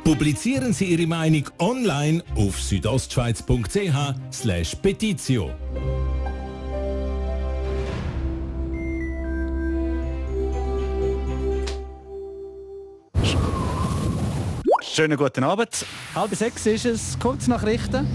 Publizieren 0.07 0.73
Sie 0.73 0.85
Ihre 0.85 1.05
Meinung 1.05 1.43
online 1.59 2.23
auf 2.37 2.63
südostschweiz.ch 2.63 4.81
petitio. 4.81 5.51
Schönen 14.81 15.19
guten 15.19 15.43
Abend. 15.43 15.85
Halb 16.15 16.37
sechs 16.37 16.65
ist 16.67 16.85
es, 16.85 17.19
kurz 17.19 17.49
nach 17.49 17.67
Richten. 17.67 18.07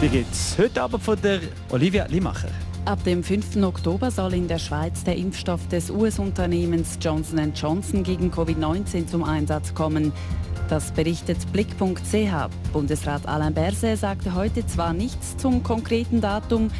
Die 0.00 0.08
gibt 0.08 0.32
es 0.32 0.56
heute 0.56 0.80
Abend 0.80 1.02
von 1.02 1.20
der 1.20 1.40
Olivia 1.70 2.06
Limacher. 2.06 2.50
Ab 2.86 3.04
dem 3.04 3.22
5. 3.22 3.62
Oktober 3.62 4.10
soll 4.10 4.34
in 4.34 4.48
der 4.48 4.58
Schweiz 4.58 5.04
der 5.04 5.16
Impfstoff 5.16 5.68
des 5.68 5.90
US-Unternehmens 5.90 6.98
Johnson 7.00 7.52
Johnson 7.54 8.02
gegen 8.02 8.30
Covid-19 8.30 9.06
zum 9.06 9.22
Einsatz 9.22 9.74
kommen. 9.74 10.12
Das 10.68 10.90
berichtet 10.92 11.38
Blick.ch. 11.52 12.48
Bundesrat 12.72 13.28
Alain 13.28 13.52
Berset 13.52 13.98
sagte 13.98 14.34
heute 14.34 14.66
zwar 14.66 14.94
nichts 14.94 15.36
zum 15.36 15.62
konkreten 15.62 16.20
Datum, 16.20 16.70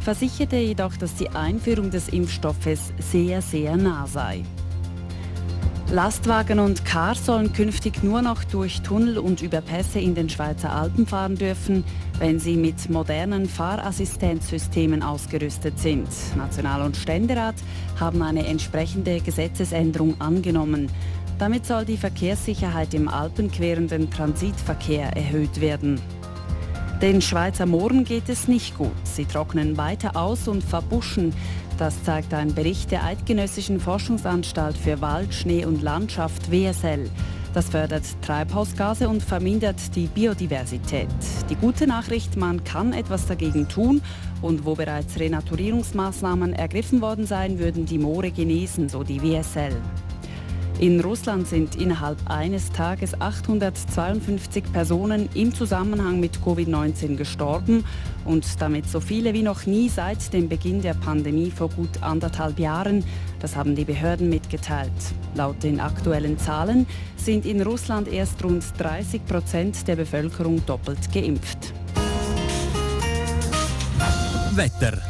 versicherte 0.00 0.56
jedoch, 0.56 0.96
dass 0.96 1.14
die 1.16 1.28
Einführung 1.28 1.90
des 1.90 2.08
Impfstoffes 2.08 2.92
sehr, 2.98 3.42
sehr 3.42 3.76
nah 3.76 4.06
sei. 4.06 4.42
Lastwagen 5.92 6.60
und 6.60 6.84
Cars 6.84 7.26
sollen 7.26 7.52
künftig 7.52 8.04
nur 8.04 8.22
noch 8.22 8.44
durch 8.44 8.80
Tunnel 8.82 9.18
und 9.18 9.42
über 9.42 9.60
Pässe 9.60 9.98
in 9.98 10.14
den 10.14 10.28
Schweizer 10.28 10.70
Alpen 10.70 11.04
fahren 11.04 11.34
dürfen, 11.34 11.82
wenn 12.20 12.38
sie 12.38 12.56
mit 12.56 12.88
modernen 12.90 13.48
Fahrassistenzsystemen 13.48 15.02
ausgerüstet 15.02 15.80
sind. 15.80 16.06
National- 16.36 16.82
und 16.82 16.96
Ständerat 16.96 17.56
haben 17.98 18.22
eine 18.22 18.46
entsprechende 18.46 19.20
Gesetzesänderung 19.20 20.20
angenommen. 20.20 20.88
Damit 21.40 21.66
soll 21.66 21.84
die 21.84 21.96
Verkehrssicherheit 21.96 22.94
im 22.94 23.08
alpenquerenden 23.08 24.12
Transitverkehr 24.12 25.16
erhöht 25.16 25.60
werden. 25.60 26.00
Den 27.02 27.22
Schweizer 27.22 27.64
Mooren 27.66 28.04
geht 28.04 28.28
es 28.28 28.46
nicht 28.46 28.76
gut. 28.76 28.92
Sie 29.04 29.24
trocknen 29.24 29.76
weiter 29.76 30.16
aus 30.16 30.46
und 30.46 30.62
verbuschen. 30.62 31.32
Das 31.80 32.04
zeigt 32.04 32.34
ein 32.34 32.54
Bericht 32.54 32.90
der 32.90 33.04
Eidgenössischen 33.04 33.80
Forschungsanstalt 33.80 34.76
für 34.76 35.00
Wald, 35.00 35.32
Schnee 35.32 35.64
und 35.64 35.80
Landschaft 35.80 36.52
WSL. 36.52 37.08
Das 37.54 37.70
fördert 37.70 38.04
Treibhausgase 38.20 39.08
und 39.08 39.22
vermindert 39.22 39.96
die 39.96 40.06
Biodiversität. 40.06 41.08
Die 41.48 41.54
gute 41.54 41.86
Nachricht, 41.86 42.36
man 42.36 42.62
kann 42.64 42.92
etwas 42.92 43.24
dagegen 43.24 43.66
tun 43.66 44.02
und 44.42 44.66
wo 44.66 44.74
bereits 44.74 45.18
Renaturierungsmaßnahmen 45.18 46.52
ergriffen 46.52 47.00
worden 47.00 47.24
seien, 47.24 47.58
würden 47.58 47.86
die 47.86 47.98
Moore 47.98 48.30
genesen, 48.30 48.90
so 48.90 49.02
die 49.02 49.22
WSL. 49.22 49.74
In 50.80 50.98
Russland 51.00 51.46
sind 51.46 51.76
innerhalb 51.76 52.16
eines 52.24 52.72
Tages 52.72 53.20
852 53.20 54.64
Personen 54.72 55.28
im 55.34 55.54
Zusammenhang 55.54 56.20
mit 56.20 56.38
Covid-19 56.38 57.16
gestorben 57.16 57.84
und 58.24 58.46
damit 58.62 58.88
so 58.88 58.98
viele 58.98 59.34
wie 59.34 59.42
noch 59.42 59.66
nie 59.66 59.90
seit 59.90 60.32
dem 60.32 60.48
Beginn 60.48 60.80
der 60.80 60.94
Pandemie 60.94 61.50
vor 61.50 61.68
gut 61.68 62.02
anderthalb 62.02 62.58
Jahren. 62.58 63.04
Das 63.40 63.56
haben 63.56 63.76
die 63.76 63.84
Behörden 63.84 64.30
mitgeteilt. 64.30 64.90
Laut 65.34 65.62
den 65.62 65.80
aktuellen 65.80 66.38
Zahlen 66.38 66.86
sind 67.14 67.44
in 67.44 67.60
Russland 67.60 68.08
erst 68.08 68.42
rund 68.42 68.64
30 68.78 69.26
Prozent 69.26 69.86
der 69.86 69.96
Bevölkerung 69.96 70.64
doppelt 70.64 71.12
geimpft. 71.12 71.74
Wetter. 74.54 75.09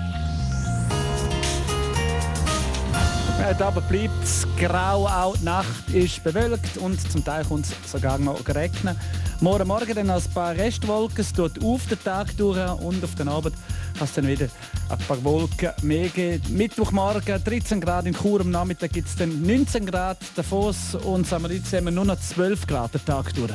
Heute 3.43 3.65
Abend 3.65 3.89
bleibt 3.89 4.23
es 4.23 4.45
grau, 4.59 5.07
auch 5.07 5.35
die 5.35 5.45
Nacht 5.45 5.89
ist 5.91 6.23
bewölkt 6.23 6.77
und 6.77 6.99
zum 7.11 7.25
Teil 7.25 7.43
kommt 7.43 7.65
es 7.65 7.91
sogar 7.91 8.19
noch 8.19 8.39
regnen. 8.47 8.95
Morgen 9.39 9.67
Morgen 9.67 9.95
dann 9.95 10.11
ein 10.11 10.21
paar 10.33 10.55
Restwolken, 10.55 11.21
es 11.21 11.33
tut 11.33 11.63
auf 11.63 11.87
den 11.87 12.01
Tag 12.03 12.37
durch 12.37 12.57
und 12.81 13.03
auf 13.03 13.15
den 13.15 13.27
Abend 13.27 13.55
kann 13.97 14.05
es 14.05 14.13
dann 14.13 14.27
wieder 14.27 14.47
ein 14.89 14.97
paar 14.99 15.23
Wolken 15.23 15.71
mehr 15.81 16.09
geben. 16.09 16.55
Mittwochmorgen 16.55 17.43
13 17.43 17.81
Grad 17.81 18.05
in 18.05 18.13
Chur, 18.13 18.41
am 18.41 18.51
Nachmittag 18.51 18.93
gibt 18.93 19.07
es 19.07 19.15
dann 19.15 19.41
19 19.41 19.87
Grad, 19.87 20.19
Davos 20.35 20.95
und 20.95 21.25
Samaritz 21.25 21.73
haben 21.73 21.85
wir 21.85 21.91
nur 21.91 22.05
noch 22.05 22.19
12 22.19 22.67
Grad 22.67 22.93
den 22.93 23.05
Tag 23.05 23.33
durch. 23.33 23.51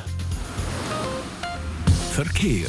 Verkehr. 2.11 2.69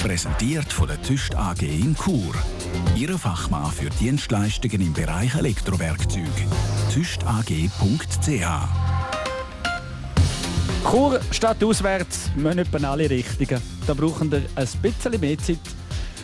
Präsentiert 0.00 0.72
von 0.72 0.88
der 0.88 1.00
TÜST 1.00 1.34
AG 1.34 1.62
in 1.62 1.96
Chur. 1.96 2.34
Ihre 2.96 3.18
Fachmann 3.18 3.70
für 3.70 3.90
Dienstleistungen 3.90 4.80
im 4.80 4.92
Bereich 4.92 5.34
Elektrowerkzeug. 5.34 6.24
tüstag.ch 6.92 8.44
Chur 10.90 11.20
statt 11.30 11.62
auswärts 11.62 12.30
müssen 12.34 12.58
etwa 12.58 12.90
alle 12.90 13.10
Richtungen. 13.10 13.60
Da 13.86 13.94
brauchen 13.94 14.30
wir 14.32 14.42
ein 14.54 14.68
bisschen 14.82 15.20
mehr 15.20 15.38
Zeit. 15.38 15.58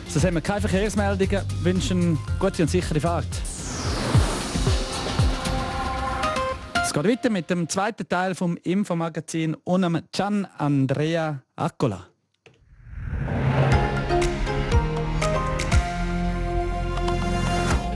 Sonst 0.08 0.24
haben 0.24 0.34
wir 0.34 0.40
keine 0.40 0.60
Verkehrsmeldungen. 0.60 1.42
Wünschen 1.62 2.18
gute 2.38 2.62
und 2.62 2.68
sichere 2.68 3.00
Fahrt. 3.00 3.26
Es 6.82 6.92
geht 6.92 7.04
weiter 7.04 7.30
mit 7.30 7.50
dem 7.50 7.68
zweiten 7.68 8.08
Teil 8.08 8.34
vom 8.34 8.56
Infomagazin 8.56 9.54
und 9.64 10.02
Gian 10.12 10.46
Andrea 10.58 11.42
Accola. 11.56 12.13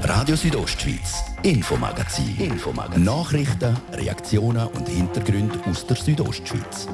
Radio 0.09 0.37
Südostschweiz, 0.37 1.23
Infomagazin. 1.43 2.35
Infomagazin. 2.39 3.05
Nachrichten, 3.05 3.77
Reaktionen 3.93 4.67
und 4.69 4.89
Hintergründe 4.89 5.61
aus 5.69 5.87
der 5.87 5.99
Südostschweiz. 5.99 6.89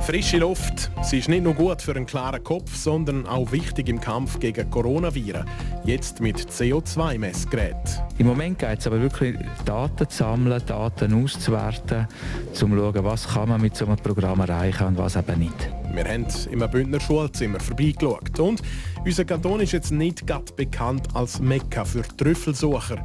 Frische 0.00 0.38
Luft. 0.38 0.90
Sie 1.02 1.18
ist 1.18 1.28
nicht 1.28 1.44
nur 1.44 1.52
gut 1.52 1.82
für 1.82 1.94
einen 1.94 2.06
klaren 2.06 2.42
Kopf, 2.42 2.74
sondern 2.74 3.26
auch 3.26 3.52
wichtig 3.52 3.90
im 3.90 4.00
Kampf 4.00 4.40
gegen 4.40 4.70
Coronaviren. 4.70 5.44
Jetzt 5.84 6.22
mit 6.22 6.38
CO2-Messgerät. 6.38 7.76
Im 8.16 8.26
Moment 8.26 8.58
geht 8.58 8.78
es 8.78 8.86
aber 8.86 9.02
wirklich, 9.02 9.36
Daten 9.66 10.08
zu 10.08 10.16
sammeln, 10.16 10.62
Daten 10.64 11.22
auszuwerten, 11.22 12.08
um 12.48 12.54
zu 12.54 12.68
schauen, 12.68 13.04
was 13.04 13.28
kann 13.28 13.50
man 13.50 13.60
mit 13.60 13.76
so 13.76 13.84
einem 13.84 13.96
Programm 13.96 14.40
erreichen 14.40 14.86
und 14.86 14.96
was 14.96 15.14
eben 15.16 15.40
nicht. 15.40 15.81
Wir 15.94 16.04
haben 16.04 16.26
im 16.50 16.70
Bündner 16.70 17.00
Schulzimmer 17.00 17.60
vorbeigeschaut. 17.60 18.38
Und 18.40 18.62
unser 19.04 19.26
Kanton 19.26 19.60
ist 19.60 19.72
jetzt 19.72 19.90
nicht 19.90 20.26
gerade 20.26 20.50
bekannt 20.56 21.06
als 21.14 21.38
Mekka 21.38 21.84
für 21.84 22.02
Trüffelsucher. 22.16 22.96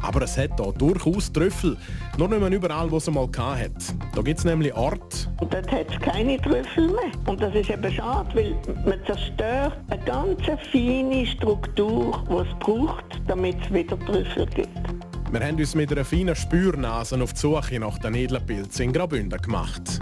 Aber 0.00 0.22
es 0.22 0.38
hat 0.38 0.60
hier 0.60 0.72
durchaus 0.72 1.32
Trüffel. 1.32 1.76
Nur 2.18 2.28
nicht 2.28 2.40
mehr 2.40 2.52
überall, 2.52 2.88
wo 2.88 2.98
es 2.98 3.10
mal 3.10 3.28
hat. 3.36 3.72
Da 4.14 4.22
gibt 4.22 4.38
es 4.38 4.44
nämlich 4.44 4.72
Orte. 4.74 5.28
Und 5.40 5.52
dort 5.52 5.70
hat 5.72 5.86
es 5.90 6.00
keine 6.00 6.40
Trüffel 6.40 6.86
mehr. 6.86 7.10
Und 7.26 7.40
das 7.40 7.52
ist 7.52 7.68
eben 7.68 7.92
schade, 7.92 8.28
weil 8.34 8.56
man 8.84 9.04
zerstört 9.06 9.76
eine 9.88 10.04
ganz 10.04 10.40
feine 10.70 11.26
Struktur, 11.26 12.24
die 12.30 12.48
es 12.48 12.58
braucht, 12.60 13.20
damit 13.26 13.56
es 13.64 13.72
wieder 13.72 13.98
Trüffel 13.98 14.46
gibt. 14.54 14.68
Wir 15.32 15.40
haben 15.40 15.56
uns 15.56 15.74
mit 15.74 15.90
einer 15.90 16.04
feinen 16.04 16.36
Spürnase 16.36 17.20
auf 17.20 17.32
die 17.32 17.40
Suche 17.40 17.80
nach 17.80 17.98
den 17.98 18.14
Edelpilzen 18.14 18.86
in 18.86 18.92
Graubünden 18.92 19.40
gemacht. 19.42 20.00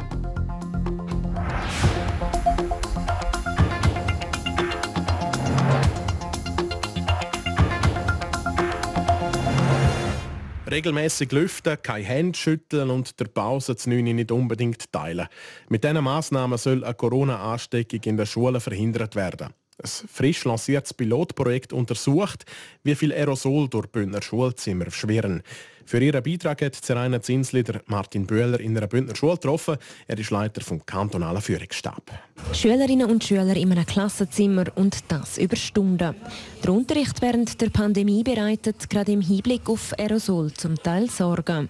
Regelmäßig 10.74 11.30
lüften, 11.30 11.80
kein 11.80 12.02
Hände 12.02 12.36
schütteln 12.36 12.90
und 12.90 13.20
der 13.20 13.26
Pause 13.26 13.76
zu 13.76 13.90
nicht 13.90 14.32
unbedingt 14.32 14.90
teilen. 14.90 15.28
Mit 15.68 15.84
diesen 15.84 16.02
Massnahmen 16.02 16.58
soll 16.58 16.82
eine 16.82 16.94
Corona-Ansteckung 16.94 18.00
in 18.02 18.16
den 18.16 18.26
Schulen 18.26 18.60
verhindert 18.60 19.14
werden. 19.14 19.54
Ein 19.80 19.88
frisch 19.88 20.44
lanciertes 20.44 20.92
Pilotprojekt 20.92 21.72
untersucht, 21.72 22.44
wie 22.82 22.96
viel 22.96 23.12
Aerosol 23.12 23.68
durch 23.68 23.86
Bündner 23.86 24.20
Schulzimmer 24.20 24.90
schwirren. 24.90 25.44
Für 25.86 26.02
ihren 26.02 26.22
Beitrag 26.22 26.62
hat 26.62 26.74
Zeraina 26.74 27.20
Zinslieder 27.20 27.80
Martin 27.86 28.26
Böhler 28.26 28.58
in 28.60 28.76
einer 28.76 28.86
Bündner 28.86 29.14
Schule 29.14 29.34
getroffen. 29.34 29.76
Er 30.06 30.18
ist 30.18 30.30
Leiter 30.30 30.60
vom 30.62 30.84
kantonalen 30.84 31.42
Führungsstab. 31.42 32.02
Schülerinnen 32.52 33.10
und 33.10 33.22
Schüler 33.22 33.54
in 33.56 33.70
einem 33.70 33.84
Klassenzimmer 33.84 34.64
und 34.74 35.04
das 35.08 35.38
über 35.38 35.56
Stunden. 35.56 36.14
Der 36.62 36.72
Unterricht 36.72 37.20
während 37.20 37.60
der 37.60 37.70
Pandemie 37.70 38.22
bereitet 38.22 38.88
gerade 38.88 39.12
im 39.12 39.20
Hinblick 39.20 39.68
auf 39.68 39.92
Aerosol 39.98 40.52
zum 40.54 40.76
Teil 40.76 41.10
Sorgen. 41.10 41.68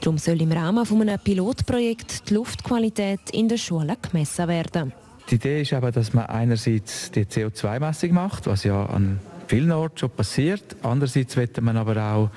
Darum 0.00 0.18
soll 0.18 0.42
im 0.42 0.52
Rahmen 0.52 0.84
von 0.84 1.00
einem 1.00 1.18
Pilotprojekt 1.18 2.28
die 2.28 2.34
Luftqualität 2.34 3.30
in 3.32 3.48
den 3.48 3.56
Schulen 3.56 3.96
gemessen 4.02 4.48
werden. 4.48 4.92
Die 5.30 5.36
Idee 5.36 5.62
ist 5.62 5.72
aber, 5.72 5.90
dass 5.90 6.12
man 6.12 6.26
einerseits 6.26 7.10
die 7.10 7.24
CO2-Messung 7.24 8.12
macht, 8.12 8.46
was 8.46 8.64
ja 8.64 8.84
an 8.84 9.20
vielen 9.48 9.72
Orten 9.72 9.96
schon 9.96 10.10
passiert. 10.10 10.76
Andererseits 10.82 11.36
wird 11.36 11.60
man 11.62 11.78
aber 11.78 11.96
auch 11.96 12.30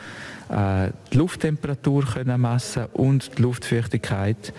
äh, 0.50 0.92
die 1.12 1.18
Lufttemperatur 1.18 2.06
können 2.06 2.42
messen 2.42 2.86
und 2.94 3.38
die 3.38 3.42
Luftfeuchtigkeit 3.42 4.54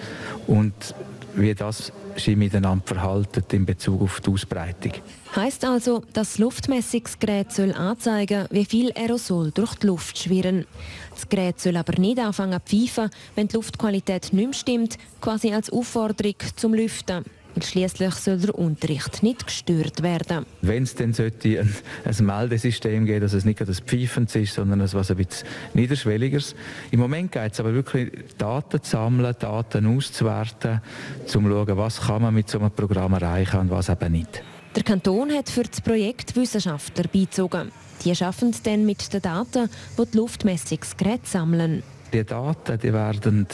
und 0.47 0.95
wie 1.35 1.55
das 1.55 1.93
sich 2.17 2.37
miteinander 2.37 2.85
verhalten 2.85 3.45
in 3.53 3.65
Bezug 3.65 4.03
auf 4.03 4.21
die 4.21 4.31
Ausbreitung. 4.31 4.93
Heißt 5.37 5.65
also, 5.65 6.03
das 6.13 6.39
Luftmessungsgerät 6.39 7.53
soll 7.53 7.73
anzeigen, 7.73 8.47
wie 8.51 8.65
viel 8.65 8.93
Aerosol 8.93 9.53
durch 9.53 9.75
die 9.77 9.87
Luft 9.87 10.19
schwirren. 10.19 10.67
Das 11.15 11.29
Gerät 11.29 11.61
soll 11.61 11.77
aber 11.77 11.99
nicht 11.99 12.19
anfangen 12.19 12.61
zu 12.65 12.77
pfeifen, 12.77 13.11
wenn 13.35 13.49
die 13.49 13.57
Luftqualität 13.57 14.33
nicht 14.33 14.47
mehr 14.47 14.53
stimmt, 14.53 14.99
quasi 15.21 15.53
als 15.53 15.71
Aufforderung 15.71 16.35
zum 16.57 16.75
Lüften. 16.75 17.25
Weil 17.55 17.63
schließlich 17.63 18.15
soll 18.15 18.39
der 18.39 18.55
Unterricht 18.55 19.23
nicht 19.23 19.47
gestört 19.47 20.03
werden. 20.03 20.47
Wenn 20.63 20.83
es 20.83 20.95
dann 20.95 21.13
sollte 21.13 21.61
ein, 21.61 21.75
ein 22.05 22.27
Meldesystem 22.27 23.05
geben, 23.05 23.21
dass 23.21 23.33
es 23.33 23.45
nicht 23.45 23.61
das 23.61 23.81
Pfeifens 23.81 24.35
ist, 24.37 24.55
sondern 24.55 24.81
etwas 24.81 25.11
ein 25.11 25.17
bisschen 25.17 25.49
niederschwelligeres. 25.75 26.55
Im 26.91 27.01
Moment 27.01 27.33
geht 27.33 27.53
es 27.53 27.61
aber 27.61 27.75
wirklich, 27.75 28.11
Daten 28.37 28.83
zu 28.83 28.91
sammeln, 28.91 29.35
Daten 29.39 29.87
auszuwerten, 29.87 30.81
um 31.21 31.27
zu 31.27 31.41
schauen, 31.41 31.77
was 31.77 32.01
kann 32.01 32.23
man 32.23 32.35
mit 32.35 32.49
so 32.49 32.59
einem 32.59 32.71
Programm 32.71 33.15
erreichen 33.15 33.61
und 33.61 33.71
was 33.71 33.89
eben 33.89 34.13
nicht. 34.13 34.43
Der 34.77 34.83
Kanton 34.83 35.33
hat 35.33 35.49
für 35.49 35.65
das 35.65 35.81
Projekt 35.81 36.37
Wissenschaftler 36.37 37.05
beizogen. 37.13 37.73
Die 38.05 38.13
arbeiten 38.13 38.55
dann 38.63 38.87
mit 38.87 39.13
den 39.13 39.23
Daten, 39.23 39.69
die 39.99 40.07
die 40.07 40.17
Luftmessungsgeräte 40.17 41.27
sammeln. 41.27 41.83
Die 42.13 42.25
Daten 42.25 42.79
die 42.79 42.93
werden 42.93 43.47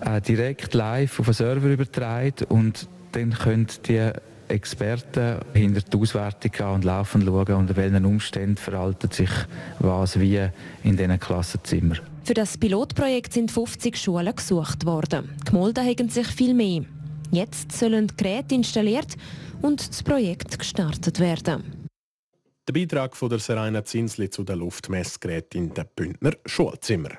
äh, 0.00 0.20
direkt 0.20 0.74
live 0.74 1.20
auf 1.20 1.26
den 1.26 1.34
Server 1.34 1.68
übertragen 1.68 2.46
und 2.48 2.88
dann 3.14 3.30
können 3.30 3.66
die 3.86 4.10
Experten 4.48 5.38
hinter 5.54 5.80
die 5.80 5.96
Auswertung 5.96 6.50
gehen 6.50 6.66
und 6.66 6.84
laufen 6.84 7.22
schauen, 7.22 7.54
unter 7.54 7.76
welchen 7.76 8.04
Umständen 8.04 8.56
verhaltet 8.56 9.14
sich 9.14 9.30
was 9.78 10.18
wie 10.20 10.48
in 10.82 10.96
diesen 10.96 11.18
Klassenzimmern. 11.18 12.00
Für 12.24 12.34
das 12.34 12.58
Pilotprojekt 12.58 13.32
sind 13.32 13.50
50 13.50 13.96
Schulen 13.96 14.34
gesucht 14.34 14.84
worden. 14.84 15.30
Gemolden 15.44 15.84
haben 15.86 16.08
sich 16.08 16.26
viel 16.26 16.54
mehr. 16.54 16.82
Jetzt 17.30 17.72
sollen 17.72 18.08
die 18.08 18.16
Geräte 18.16 18.54
installiert 18.54 19.16
und 19.62 19.88
das 19.88 20.02
Projekt 20.02 20.58
gestartet 20.58 21.20
werden. 21.20 21.88
Der 22.66 22.72
Beitrag 22.72 23.16
von 23.16 23.28
der 23.28 23.38
Serena 23.38 23.84
Zinsli 23.84 24.30
zu 24.30 24.42
den 24.42 24.58
Luftmessgeräten 24.58 25.64
in 25.64 25.74
den 25.74 25.84
Bündner 25.94 26.32
Schulzimmer. 26.46 27.10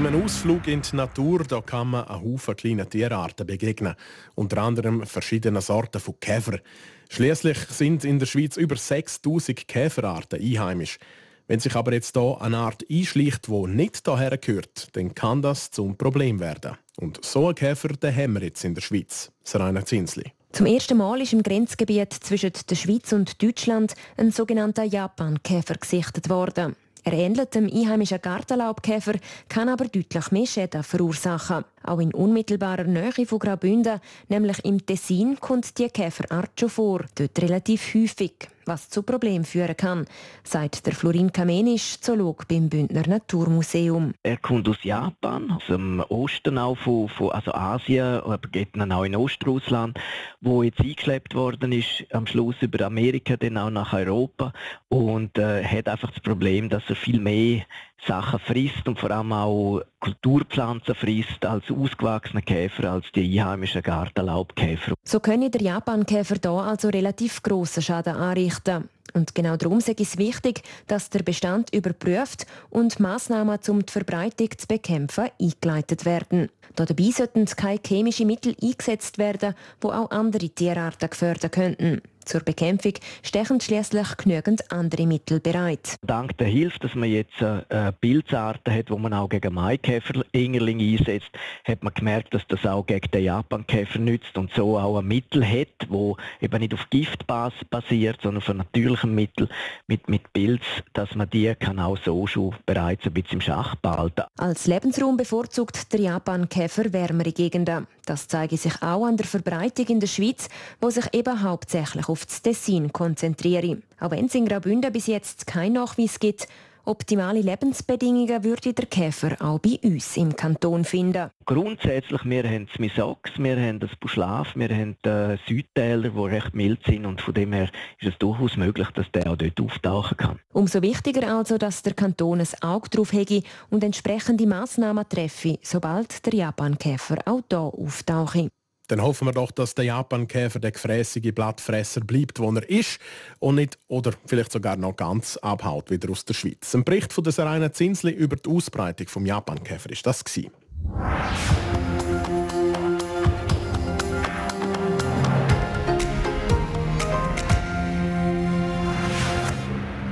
Bei 0.00 0.06
einem 0.06 0.22
Ausflug 0.22 0.68
in 0.68 0.80
die 0.80 0.94
Natur 0.94 1.42
da 1.42 1.60
kann 1.60 1.90
man 1.90 2.06
einen 2.06 2.22
Haufen 2.22 2.54
kleiner 2.54 2.88
Tierarten 2.88 3.44
begegnen, 3.44 3.96
unter 4.36 4.58
anderem 4.58 5.04
verschiedene 5.04 5.60
Sorten 5.60 6.00
von 6.00 6.20
Käfer. 6.20 6.60
Schließlich 7.08 7.58
sind 7.70 8.04
in 8.04 8.20
der 8.20 8.26
Schweiz 8.26 8.56
über 8.56 8.76
6000 8.76 9.66
Käferarten 9.66 10.40
einheimisch. 10.40 11.00
Wenn 11.48 11.58
sich 11.58 11.74
aber 11.74 11.92
jetzt 11.94 12.16
hier 12.16 12.40
eine 12.40 12.58
Art 12.58 12.84
einschleicht, 12.88 13.48
wo 13.48 13.66
nicht 13.66 14.06
daher 14.06 14.38
gehört, 14.38 14.94
dann 14.96 15.16
kann 15.16 15.42
das 15.42 15.72
zum 15.72 15.96
Problem 15.96 16.38
werden. 16.38 16.76
Und 16.96 17.24
so 17.24 17.46
einen 17.46 17.56
Käfer 17.56 17.88
den 17.88 18.14
haben 18.14 18.34
wir 18.34 18.42
jetzt 18.44 18.64
in 18.64 18.76
der 18.76 18.82
Schweiz. 18.82 19.32
Sarayna 19.42 19.84
Zinsli. 19.84 20.30
Zum 20.52 20.66
ersten 20.66 20.96
Mal 20.96 21.20
ist 21.22 21.32
im 21.32 21.42
Grenzgebiet 21.42 22.12
zwischen 22.12 22.52
der 22.70 22.76
Schweiz 22.76 23.12
und 23.12 23.42
Deutschland 23.42 23.94
ein 24.16 24.30
sogenannter 24.30 24.84
Japan-Käfer 24.84 25.74
gesichtet 25.74 26.28
worden. 26.28 26.76
Er 27.08 27.14
ähnelt 27.14 27.54
dem 27.54 27.70
einheimischen 27.72 28.20
Gartenlaubkäfer, 28.20 29.14
kann 29.48 29.70
aber 29.70 29.86
deutlich 29.86 30.30
mehr 30.30 30.44
Schäden 30.44 30.82
verursachen. 30.82 31.64
Auch 31.82 32.00
in 32.00 32.12
unmittelbarer 32.12 32.84
Nähe 32.84 33.24
von 33.24 33.38
Graubünden, 33.38 34.02
nämlich 34.28 34.62
im 34.66 34.84
Tessin, 34.84 35.40
kommt 35.40 35.78
die 35.78 35.88
Käferart 35.88 36.50
schon 36.60 36.68
vor, 36.68 37.06
dort 37.14 37.40
relativ 37.40 37.94
häufig, 37.94 38.34
was 38.68 38.88
zu 38.88 39.02
Problemen 39.02 39.44
führen 39.44 39.76
kann, 39.76 40.06
sagt 40.44 40.86
der 40.86 40.94
Florin 40.94 41.32
Kamenisch, 41.32 42.00
Zoolog 42.00 42.46
beim 42.46 42.68
Bündner 42.68 43.06
Naturmuseum. 43.06 44.14
Er 44.22 44.36
kommt 44.36 44.68
aus 44.68 44.82
Japan, 44.84 45.50
aus 45.50 45.66
dem 45.68 46.00
Osten 46.08 46.58
auch 46.58 46.76
von, 46.76 47.08
von 47.08 47.30
also 47.30 47.52
Asien, 47.52 48.20
aber 48.20 48.48
geht 48.48 48.76
dann 48.76 48.92
auch 48.92 49.04
in 49.04 49.16
Ostrussland, 49.16 49.98
wo 50.40 50.62
jetzt 50.62 50.80
eingeschleppt 50.80 51.34
worden 51.34 51.72
ist, 51.72 52.04
am 52.12 52.26
Schluss 52.26 52.56
über 52.60 52.84
Amerika, 52.84 53.36
dann 53.36 53.58
auch 53.58 53.70
nach 53.70 53.92
Europa 53.92 54.52
und 54.88 55.36
äh, 55.38 55.64
hat 55.64 55.88
einfach 55.88 56.10
das 56.10 56.20
Problem, 56.20 56.68
dass 56.68 56.82
er 56.88 56.96
viel 56.96 57.20
mehr 57.20 57.62
Sachen 58.06 58.38
frisst 58.38 58.86
und 58.86 58.98
vor 58.98 59.10
allem 59.10 59.32
auch 59.32 59.82
Kulturpflanzen 60.00 60.94
frisst 60.94 61.44
als 61.44 61.70
ausgewachsene 61.70 62.42
Käfer, 62.42 62.92
als 62.92 63.06
die 63.14 63.38
einheimischen 63.38 63.82
Gartenlaubkäfer. 63.82 64.94
So 65.04 65.20
können 65.20 65.50
der 65.50 65.60
Japankäfer 65.60 66.36
hier 66.40 66.50
also 66.50 66.88
relativ 66.88 67.42
grossen 67.42 67.82
Schaden 67.82 68.14
anrichten. 68.14 68.88
Und 69.14 69.34
genau 69.34 69.56
darum 69.56 69.78
ist 69.78 69.88
es 69.88 70.18
wichtig, 70.18 70.62
dass 70.86 71.10
der 71.10 71.22
Bestand 71.22 71.74
überprüft 71.74 72.46
und 72.70 73.00
Massnahmen 73.00 73.58
um 73.68 73.84
die 73.84 73.92
Verbreitung 73.92 74.50
zu 74.56 74.66
bekämpfen 74.66 75.30
eingeleitet 75.40 76.04
werden. 76.04 76.50
Dabei 76.76 77.10
sollten 77.10 77.46
keine 77.46 77.80
chemischen 77.84 78.26
Mittel 78.26 78.54
eingesetzt 78.62 79.18
werden, 79.18 79.54
die 79.82 79.86
auch 79.86 80.10
andere 80.10 80.48
Tierarten 80.50 81.10
gefährden 81.10 81.50
könnten. 81.50 82.02
Zur 82.28 82.40
Bekämpfung 82.40 82.92
stechen 83.22 83.58
schließlich 83.58 84.18
genügend 84.18 84.70
andere 84.70 85.06
Mittel 85.06 85.40
bereit. 85.40 85.96
Dank 86.02 86.36
der 86.36 86.48
Hilfe, 86.48 86.78
dass 86.80 86.94
man 86.94 87.08
jetzt 87.08 87.40
äh, 87.40 87.90
Pilzarten 88.02 88.74
hat, 88.74 88.90
wo 88.90 88.98
man 88.98 89.14
auch 89.14 89.30
gegen 89.30 89.54
Maikäfer-Ingerling 89.54 90.78
einsetzt, 90.78 91.30
hat 91.64 91.82
man 91.82 91.94
gemerkt, 91.94 92.34
dass 92.34 92.46
das 92.48 92.66
auch 92.66 92.84
gegen 92.84 93.10
den 93.12 93.24
Japankäfer 93.24 93.98
nützt 93.98 94.36
und 94.36 94.52
so 94.52 94.78
auch 94.78 94.98
ein 94.98 95.06
Mittel 95.06 95.42
hat, 95.42 95.88
wo 95.88 96.18
eben 96.42 96.60
nicht 96.60 96.74
auf 96.74 96.90
Giftbasis 96.90 97.64
basiert, 97.64 98.18
sondern 98.22 98.42
auf 98.42 98.50
einem 98.50 98.58
natürlichen 98.58 99.14
Mittel 99.14 99.48
mit, 99.86 100.10
mit 100.10 100.30
Pilz, 100.34 100.64
dass 100.92 101.14
man 101.14 101.30
die 101.30 101.54
kann 101.58 101.80
auch 101.80 101.96
so 101.96 102.26
schon 102.26 102.54
bereits 102.66 103.06
ein 103.06 103.14
bisschen 103.14 103.36
im 103.36 103.40
Schach 103.40 103.74
behalten. 103.76 104.24
Als 104.36 104.66
Lebensraum 104.66 105.16
bevorzugt 105.16 105.94
der 105.94 106.00
Japankäfer 106.00 106.92
wärmere 106.92 107.32
Gegenden. 107.32 107.86
Das 108.04 108.26
zeige 108.26 108.56
sich 108.56 108.82
auch 108.82 109.04
an 109.04 109.16
der 109.16 109.26
Verbreitung 109.26 109.86
in 109.86 110.00
der 110.00 110.06
Schweiz, 110.06 110.48
wo 110.80 110.88
sich 110.88 111.04
eben 111.12 111.42
hauptsächlich 111.42 112.08
auf 112.08 112.17
auf 112.18 112.26
das 112.26 112.42
Tessin 112.42 112.92
konzentriere. 112.92 113.78
Auch 114.00 114.10
wenn 114.10 114.26
es 114.26 114.34
in 114.34 114.46
Graubünden 114.46 114.92
bis 114.92 115.06
jetzt 115.06 115.46
keinen 115.46 115.74
Nachweis 115.74 116.18
gibt, 116.18 116.48
optimale 116.84 117.42
Lebensbedingungen 117.42 118.42
würde 118.42 118.72
der 118.72 118.86
Käfer 118.86 119.36
auch 119.40 119.58
bei 119.58 119.78
uns 119.84 120.16
im 120.16 120.34
Kanton 120.34 120.84
finden. 120.84 121.30
Grundsätzlich, 121.44 122.24
wir 122.24 122.44
haben 122.44 122.66
das 122.66 122.78
Misox, 122.78 123.30
wir 123.36 123.56
haben 123.56 123.78
das 123.78 123.94
Buschlaf, 124.00 124.56
wir 124.56 124.70
haben 124.70 124.96
äh, 125.04 125.36
Südtäler, 125.46 126.08
die 126.08 126.18
recht 126.18 126.54
mild 126.54 126.80
sind 126.84 127.06
und 127.06 127.20
von 127.20 127.34
dem 127.34 127.52
her 127.52 127.70
ist 128.00 128.08
es 128.08 128.18
durchaus 128.18 128.56
möglich, 128.56 128.88
dass 128.94 129.10
der 129.12 129.30
auch 129.30 129.36
dort 129.36 129.60
auftauchen 129.60 130.16
kann. 130.16 130.38
Umso 130.52 130.82
wichtiger 130.82 131.36
also, 131.36 131.58
dass 131.58 131.82
der 131.82 131.94
Kanton 131.94 132.40
ein 132.40 132.62
Auge 132.62 132.88
darauf 132.88 133.12
hege 133.12 133.42
und 133.70 133.84
entsprechende 133.84 134.46
Massnahmen 134.46 135.08
treffe, 135.08 135.58
sobald 135.62 136.24
der 136.26 136.34
Japankäfer 136.34 137.18
auch 137.26 137.42
hier 137.50 137.58
auftauche. 137.58 138.48
Dann 138.88 139.02
hoffen 139.02 139.28
wir 139.28 139.32
doch, 139.32 139.50
dass 139.50 139.74
der 139.74 139.84
Japankäfer 139.84 140.58
der 140.60 140.72
gefräßige 140.72 141.32
Blattfresser 141.34 142.00
bleibt, 142.00 142.40
wo 142.40 142.50
er 142.52 142.68
ist 142.68 142.98
und 143.38 143.56
nicht 143.56 143.78
oder 143.86 144.12
vielleicht 144.26 144.50
sogar 144.50 144.76
noch 144.76 144.96
ganz 144.96 145.36
abhaut 145.36 145.90
wieder 145.90 146.10
aus 146.10 146.24
der 146.24 146.32
Schweiz. 146.32 146.74
Ein 146.74 146.84
Bericht 146.84 147.12
von 147.12 147.22
der 147.22 147.34
Sarayna 147.34 147.70
Zinsli 147.70 148.12
über 148.12 148.36
die 148.36 148.48
Ausbreitung 148.48 149.06
vom 149.08 149.26
Japankäfer 149.26 149.90
ist 149.90 150.06
das 150.06 150.24
gewesen. 150.24 150.50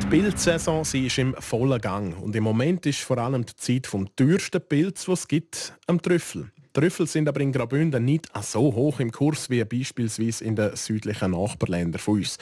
Die 0.02 0.06
Pilzsaison 0.10 0.84
sie 0.84 1.06
ist 1.06 1.16
im 1.18 1.34
vollen 1.34 1.80
Gang 1.80 2.22
und 2.22 2.36
im 2.36 2.44
Moment 2.44 2.84
ist 2.84 3.00
vor 3.00 3.16
allem 3.16 3.46
die 3.46 3.56
Zeit 3.56 3.86
vom 3.86 4.14
teuersten 4.14 4.60
Pilz, 4.60 5.08
was 5.08 5.20
es 5.20 5.28
gibt, 5.28 5.72
am 5.86 6.00
Trüffel. 6.02 6.50
Trüffel 6.76 7.06
sind 7.06 7.26
aber 7.26 7.40
in 7.40 7.52
Graubünden 7.52 8.04
nicht 8.04 8.28
so 8.42 8.60
hoch 8.74 9.00
im 9.00 9.10
Kurs 9.10 9.48
wie 9.48 9.64
beispielsweise 9.64 10.44
in 10.44 10.56
den 10.56 10.76
südlichen 10.76 11.30
Nachbarländern 11.30 11.98
von 11.98 12.18
uns. 12.18 12.36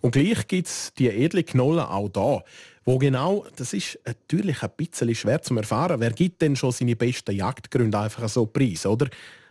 Und 0.00 0.10
gleich 0.10 0.48
gibt 0.48 0.66
es 0.66 0.92
die 0.98 1.08
edle 1.08 1.44
Knolle 1.44 1.88
auch 1.88 2.08
da. 2.08 2.42
Wo 2.84 2.98
genau, 2.98 3.46
das 3.54 3.72
ist 3.74 4.00
natürlich 4.04 4.60
ein 4.64 4.70
bisschen 4.76 5.14
schwer 5.14 5.40
zu 5.40 5.56
erfahren. 5.56 6.00
Wer 6.00 6.10
gibt 6.10 6.42
denn 6.42 6.56
schon 6.56 6.72
seine 6.72 6.96
besten 6.96 7.36
Jagdgründe 7.36 7.96
einfach 7.96 8.28
so 8.28 8.46
preis, 8.46 8.86
oder? 8.86 9.06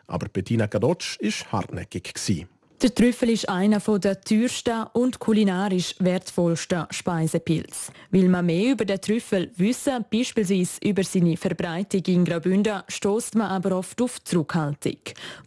Aber 0.06 0.28
Bettina 0.28 0.65
Gadotsch 0.65 1.17
war 1.21 1.62
hartnäckig. 1.62 2.13
Gewesen. 2.13 2.50
Der 2.81 2.93
Trüffel 2.93 3.29
ist 3.29 3.47
einer 3.47 3.79
der 3.79 4.19
teuersten 4.19 4.85
und 4.91 5.19
kulinarisch 5.19 5.95
wertvollsten 5.99 6.85
Speisepilze. 6.89 7.93
Will 8.11 8.27
man 8.27 8.45
mehr 8.45 8.73
über 8.73 8.83
den 8.83 8.99
Trüffel 8.99 9.49
wissen, 9.55 10.03
beispielsweise 10.11 10.79
über 10.83 11.03
seine 11.03 11.38
Verbreitung 11.38 12.03
in 12.07 12.25
Graubünden, 12.25 12.83
stößt 12.89 13.35
man 13.35 13.47
aber 13.47 13.77
oft 13.77 14.01
auf 14.01 14.21
Zurückhaltung. 14.23 14.97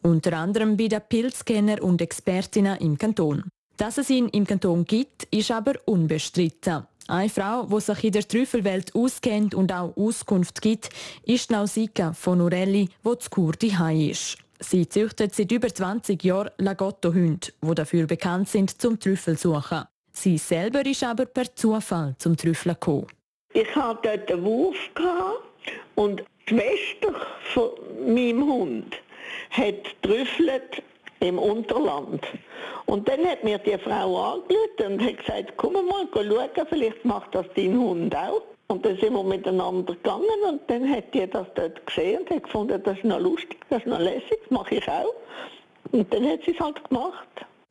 Unter 0.02 0.38
anderem 0.38 0.76
bei 0.78 0.88
den 0.88 1.02
Pilzkennern 1.06 1.80
und 1.80 2.00
Expertinnen 2.00 2.78
im 2.78 2.96
Kanton. 2.96 3.44
Dass 3.76 3.98
es 3.98 4.08
ihn 4.08 4.28
im 4.28 4.46
Kanton 4.46 4.86
gibt, 4.86 5.24
ist 5.24 5.50
aber 5.50 5.74
unbestritten. 5.84 6.86
Eine 7.08 7.28
Frau, 7.28 7.64
die 7.66 7.80
sich 7.80 8.04
in 8.04 8.12
der 8.12 8.26
Trüffelwelt 8.26 8.94
auskennt 8.94 9.54
und 9.54 9.72
auch 9.72 9.96
Auskunft 9.96 10.62
gibt, 10.62 10.88
ist 11.24 11.50
Nausika 11.50 12.14
von 12.14 12.40
Urelli, 12.40 12.88
wo 13.02 13.14
zu 13.14 13.28
Kurdi 13.28 13.72
ist. 14.10 14.38
Sie 14.61 14.88
züchtet 14.88 15.35
seit 15.35 15.53
über 15.53 15.68
20 15.68 16.23
Jahren 16.25 16.51
Lagotto-Hunde, 16.59 17.49
die 17.62 17.75
dafür 17.75 18.07
bekannt 18.07 18.49
sind 18.49 18.81
zum 18.81 18.99
Trüffelsuchen. 18.99 19.85
Sie 20.11 20.37
selber 20.37 20.85
ist 20.85 21.05
aber 21.05 21.27
per 21.27 21.55
Zufall 21.55 22.16
zum 22.18 22.37
Trüffeln 22.37 22.75
gekommen. 22.75 23.07
Ich 23.53 23.75
hatte 23.77 24.18
dort 24.18 24.33
einen 24.33 24.44
Wurf 24.44 24.77
und 25.94 26.25
die 26.49 26.55
Schwester 26.55 27.14
von 27.55 27.71
meinem 28.05 28.44
Hund 28.44 28.97
hat 29.51 30.03
trüffelt 30.03 30.83
im 31.21 31.38
Unterland. 31.38 32.27
Und 32.87 33.09
dann 33.09 33.25
hat 33.27 33.44
mir 33.44 33.59
die 33.59 33.79
Frau 33.79 34.35
angeschaut 34.35 34.81
und 34.87 35.03
hat 35.03 35.18
gesagt, 35.18 35.53
komm 35.57 35.75
mal, 35.75 36.09
schauen, 36.12 36.66
vielleicht 36.68 37.05
macht 37.05 37.35
das 37.35 37.47
dein 37.55 37.79
Hund 37.79 38.14
auch. 38.16 38.42
Und 38.70 38.85
dann 38.85 38.98
sind 38.98 39.14
wir 39.14 39.24
miteinander 39.24 39.94
gegangen 39.94 40.26
und 40.46 40.61
dann 40.66 40.88
hat 40.90 41.14
die 41.14 41.26
das 41.26 41.46
dort 41.54 41.87
gesehen 41.87 42.20
und 42.20 42.31
hat 42.31 42.42
gefunden, 42.42 42.83
das 42.85 42.98
ist 42.98 43.04
noch 43.04 43.18
lustig, 43.18 43.59
das 43.70 43.78
ist 43.78 43.87
noch 43.87 43.98
lässig, 43.98 44.38
das 44.42 44.50
mache 44.50 44.74
ich 44.74 44.88
auch. 44.88 45.14
Und 45.92 46.12
dann 46.12 46.26
hat 46.26 46.40
sie 46.44 46.52
es 46.52 46.61
halt 46.61 46.87
gemacht. 46.87 47.28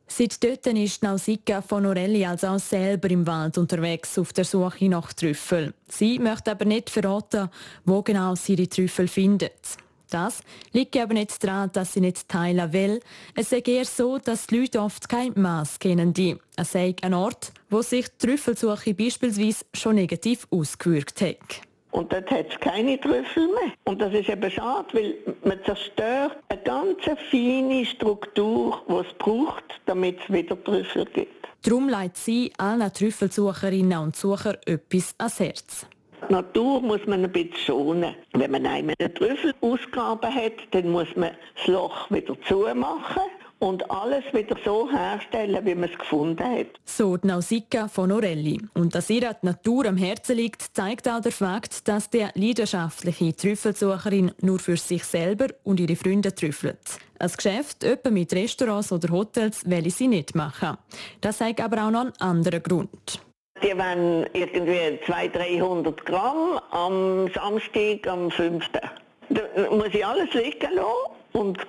Seit 0.07 0.43
dort 0.43 0.65
ist 0.65 1.03
Nausicaa 1.03 1.61
von 1.61 1.85
Orelli 1.85 2.25
also 2.25 2.47
auch 2.47 2.59
selber 2.59 3.11
im 3.11 3.27
Wald 3.27 3.57
unterwegs 3.57 4.17
auf 4.17 4.33
der 4.33 4.45
Suche 4.45 4.89
nach 4.89 5.13
Trüffel. 5.13 5.73
Sie 5.87 6.17
möchte 6.17 6.49
aber 6.49 6.65
nicht 6.65 6.89
verraten, 6.89 7.49
wo 7.85 8.01
genau 8.01 8.33
sie 8.33 8.55
die 8.55 8.67
Trüffel 8.67 9.07
findet. 9.07 9.77
Das 10.09 10.41
liegt 10.71 10.95
aber 10.97 11.13
nicht 11.13 11.43
daran, 11.43 11.71
dass 11.73 11.93
sie 11.93 12.01
nicht 12.01 12.27
teilen 12.29 12.71
will. 12.73 12.99
Es 13.35 13.51
ist 13.51 13.67
eher 13.67 13.85
so, 13.85 14.17
dass 14.17 14.47
die 14.47 14.59
Leute 14.59 14.81
oft 14.81 15.09
kein 15.09 15.33
Maß 15.35 15.79
kennen. 15.79 16.13
Die. 16.13 16.37
Es 16.55 16.71
sei 16.71 16.95
ein 17.01 17.13
Ort, 17.13 17.51
wo 17.69 17.81
sich 17.81 18.07
die 18.07 18.27
Trüffelsuche 18.27 18.93
beispielsweise 18.93 19.65
schon 19.73 19.95
negativ 19.95 20.47
ausgewirkt 20.49 21.21
hat. 21.21 21.61
Und 21.91 22.11
dort 22.13 22.29
hat 22.29 22.47
es 22.49 22.59
keine 22.59 22.99
Trüffel 22.99 23.47
mehr. 23.47 23.73
Und 23.85 24.01
das 24.01 24.13
ist 24.13 24.29
eben 24.29 24.51
schade, 24.51 24.87
weil 24.93 25.15
man 25.43 25.59
zerstört 25.65 26.37
eine 26.49 26.61
ganz 26.61 26.97
feine 27.31 27.85
Struktur, 27.85 28.81
die 28.87 28.93
es 28.93 29.13
braucht, 29.17 29.63
damit 29.85 30.19
es 30.21 30.31
wieder 30.31 30.61
Trüffel 30.63 31.05
gibt. 31.05 31.47
Darum 31.63 31.89
leitet 31.89 32.17
sie 32.17 32.53
allen 32.57 32.93
Trüffelsucherinnen 32.93 33.97
und 33.99 34.15
Sucher 34.15 34.57
etwas 34.67 35.15
ans 35.17 35.39
Herz. 35.39 35.87
Die 36.27 36.33
Natur 36.33 36.81
muss 36.81 37.05
man 37.07 37.23
ein 37.23 37.31
bisschen 37.31 37.55
schonen. 37.55 38.15
Wenn 38.33 38.51
man 38.51 38.65
einmal 38.65 38.95
einen 38.99 39.15
Trüffel 39.15 39.53
ausgegraben 39.61 40.33
hat, 40.33 40.53
dann 40.71 40.89
muss 40.91 41.07
man 41.15 41.31
das 41.55 41.67
Loch 41.67 42.11
wieder 42.11 42.35
zumachen 42.47 43.21
und 43.59 43.89
alles 43.89 44.23
wieder 44.33 44.57
so 44.63 44.89
herstellen, 44.91 45.65
wie 45.65 45.75
man 45.75 45.89
es 45.89 45.97
gefunden 45.97 46.43
hat. 46.43 46.67
So 46.83 47.17
die 47.17 47.27
Nausicaa 47.27 47.87
von 47.87 48.11
Orelli. 48.11 48.61
Und 48.73 48.93
dass 48.93 49.09
ihr 49.09 49.21
die 49.21 49.45
Natur 49.45 49.85
am 49.85 49.97
Herzen 49.97 50.35
liegt, 50.35 50.75
zeigt 50.75 51.07
auch 51.07 51.21
der 51.21 51.31
Fakt, 51.31 51.87
dass 51.87 52.09
die 52.09 52.27
leidenschaftliche 52.35 53.35
Trüffelsucherin 53.35 54.31
nur 54.41 54.59
für 54.59 54.77
sich 54.77 55.05
selber 55.05 55.47
und 55.63 55.79
ihre 55.79 55.95
Freunde 55.95 56.35
trüffelt. 56.35 56.77
Ein 57.19 57.31
Geschäft, 57.31 57.83
etwa 57.83 58.11
mit 58.11 58.33
Restaurants 58.33 58.91
oder 58.91 59.09
Hotels, 59.09 59.61
will 59.65 59.89
sie 59.89 60.07
nicht 60.07 60.35
machen. 60.35 60.77
Das 61.21 61.37
zeigt 61.37 61.61
aber 61.61 61.87
auch 61.87 61.91
noch 61.91 62.01
einen 62.01 62.13
anderen 62.19 62.61
Grund. 62.61 63.21
Die 63.63 63.77
wollen 63.77 64.27
irgendwie 64.33 64.99
200, 65.05 65.35
300 65.35 66.05
Gramm 66.05 66.59
am 66.71 67.27
Samstag, 67.33 68.07
am 68.07 68.29
5. 68.29 68.69
Da 68.69 69.39
muss 69.71 69.89
ich 69.93 70.05
alles 70.05 70.33
liegen 70.33 70.73
lassen 70.75 71.17
und 71.33 71.59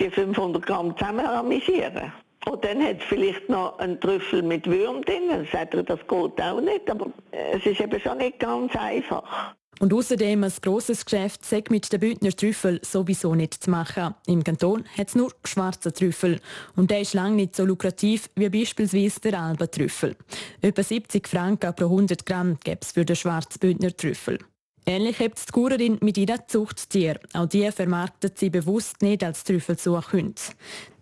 die 0.00 0.10
500 0.10 0.64
Gramm 0.66 0.96
zusammen 0.96 1.26
amüsieren. 1.26 2.12
Und 2.46 2.64
dann 2.64 2.82
hat 2.82 2.98
es 2.98 3.04
vielleicht 3.04 3.48
noch 3.48 3.78
einen 3.78 4.00
Trüffel 4.00 4.42
mit 4.42 4.66
Würm 4.66 5.02
drin. 5.02 5.28
Dann 5.28 5.48
sagt 5.50 5.74
er, 5.74 5.82
das 5.82 6.00
geht 6.00 6.40
auch 6.40 6.60
nicht. 6.60 6.88
Aber 6.88 7.06
es 7.32 7.66
ist 7.66 7.80
eben 7.80 8.00
schon 8.00 8.18
nicht 8.18 8.38
ganz 8.38 8.74
einfach. 8.76 9.54
Und 9.78 9.92
außerdem 9.92 10.42
ein 10.42 10.52
grosses 10.62 11.04
Geschäft 11.04 11.44
sagt 11.44 11.70
mit 11.70 11.92
den 11.92 12.00
Bündner 12.00 12.32
Trüffel 12.32 12.80
sowieso 12.82 13.34
nicht 13.34 13.62
zu 13.62 13.70
machen. 13.70 14.14
Im 14.26 14.42
Kanton 14.42 14.84
hat 14.96 15.08
es 15.08 15.14
nur 15.14 15.32
schwarze 15.44 15.92
Trüffel. 15.92 16.40
Und 16.76 16.90
der 16.90 17.02
ist 17.02 17.14
lange 17.14 17.36
nicht 17.36 17.56
so 17.56 17.64
lukrativ 17.64 18.30
wie 18.36 18.48
beispielsweise 18.48 19.20
der 19.20 19.40
Alba-Trüffel. 19.40 20.16
Etwa 20.62 20.82
70 20.82 21.28
Franken 21.28 21.74
pro 21.74 21.84
100 21.84 22.24
Gramm 22.24 22.58
gäbe 22.64 22.80
es 22.80 22.92
für 22.92 23.04
den 23.04 23.16
schwarzen 23.16 23.58
Bündner 23.60 23.94
Trüffel. 23.94 24.38
Ähnlich 24.86 25.18
hebt 25.18 25.40
die 25.46 25.52
Kurerin 25.52 25.98
mit 26.00 26.16
ihren 26.16 26.40
Zuchttieren. 26.46 27.18
Auch 27.34 27.46
die 27.46 27.70
vermarktet 27.72 28.38
sie 28.38 28.50
bewusst 28.50 29.02
nicht 29.02 29.24
als 29.24 29.42
Trüffelsuchhunde. 29.42 30.40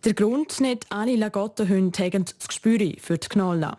Der 0.05 0.15
Grund, 0.15 0.59
nicht 0.61 0.87
alle 0.91 1.17
Lagottenhunde 1.17 2.03
haben 2.03 2.25
das 2.25 2.49
Gespür 2.49 2.79
für 2.99 3.19
die 3.19 3.29
Knolle. 3.29 3.77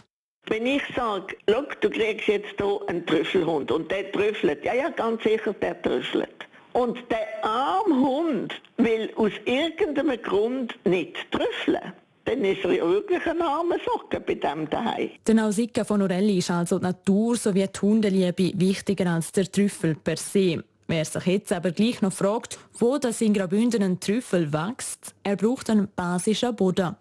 Wenn 0.48 0.66
ich 0.66 0.84
sage, 0.96 1.36
du 1.46 1.90
kriegst 1.90 2.28
jetzt 2.28 2.56
hier 2.58 2.80
einen 2.88 3.06
Trüffelhund 3.06 3.72
und 3.72 3.90
der 3.90 4.12
trüffelt, 4.12 4.64
ja, 4.64 4.74
ja, 4.74 4.90
ganz 4.90 5.24
sicher, 5.24 5.54
der 5.54 5.82
trüffelt. 5.82 6.48
Und 6.74 7.00
der 7.10 7.44
arme 7.44 7.96
Hund 7.96 8.54
will 8.78 9.12
aus 9.16 9.32
irgendeinem 9.46 10.22
Grund 10.22 10.76
nicht 10.86 11.16
trüffeln 11.32 11.94
dann 12.26 12.44
ist 12.44 12.64
er 12.64 12.72
wirklich 12.72 13.26
ein 13.28 13.42
armer 13.42 13.78
Socken 13.86 14.22
bei 14.26 14.34
dem 14.34 14.70
daheim. 14.70 15.12
Der 15.26 15.36
Nausicaa 15.36 15.84
von 15.84 16.02
Orelli 16.02 16.40
ist 16.40 16.52
also 16.52 16.80
die 16.80 16.86
Natur 16.86 17.36
sowie 17.38 17.68
die 17.68 17.80
Hundeliebe 17.80 18.52
wichtiger 18.56 19.12
als 19.12 19.32
der 19.32 19.50
Trüffel 19.52 19.96
per 19.96 20.18
se. 20.18 20.64
Wer 20.88 21.04
sich 21.04 21.26
jetzt 21.26 21.52
aber 21.52 21.72
gleich 21.72 22.02
noch 22.02 22.14
fragt, 22.14 22.60
wo 22.78 22.98
das 22.98 23.22
in 23.22 23.34
Graubünden 23.34 23.82
ein 23.82 24.00
Trüffel 24.00 24.54
wächst, 24.54 25.16
er 25.24 25.36
braucht 25.36 25.70
einen 25.70 25.88
basischen 25.96 26.56
Boden. 26.56 26.96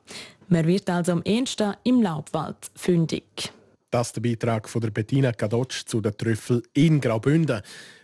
Man 0.49 0.67
wird 0.67 0.89
also 0.89 1.13
am 1.13 1.23
ehesten 1.23 1.75
im 1.85 2.01
Laubwald 2.01 2.57
fündig. 2.75 3.53
Das 3.91 4.09
ist 4.09 4.17
der 4.17 4.23
Beitrag 4.23 4.69
von 4.69 4.81
der 4.81 4.91
Bettina 4.91 5.33
Kadotsch 5.33 5.85
zu 5.85 6.01
den 6.01 6.17
Trüffel 6.17 6.63
in 6.73 7.01
Graubünden. 7.01 7.61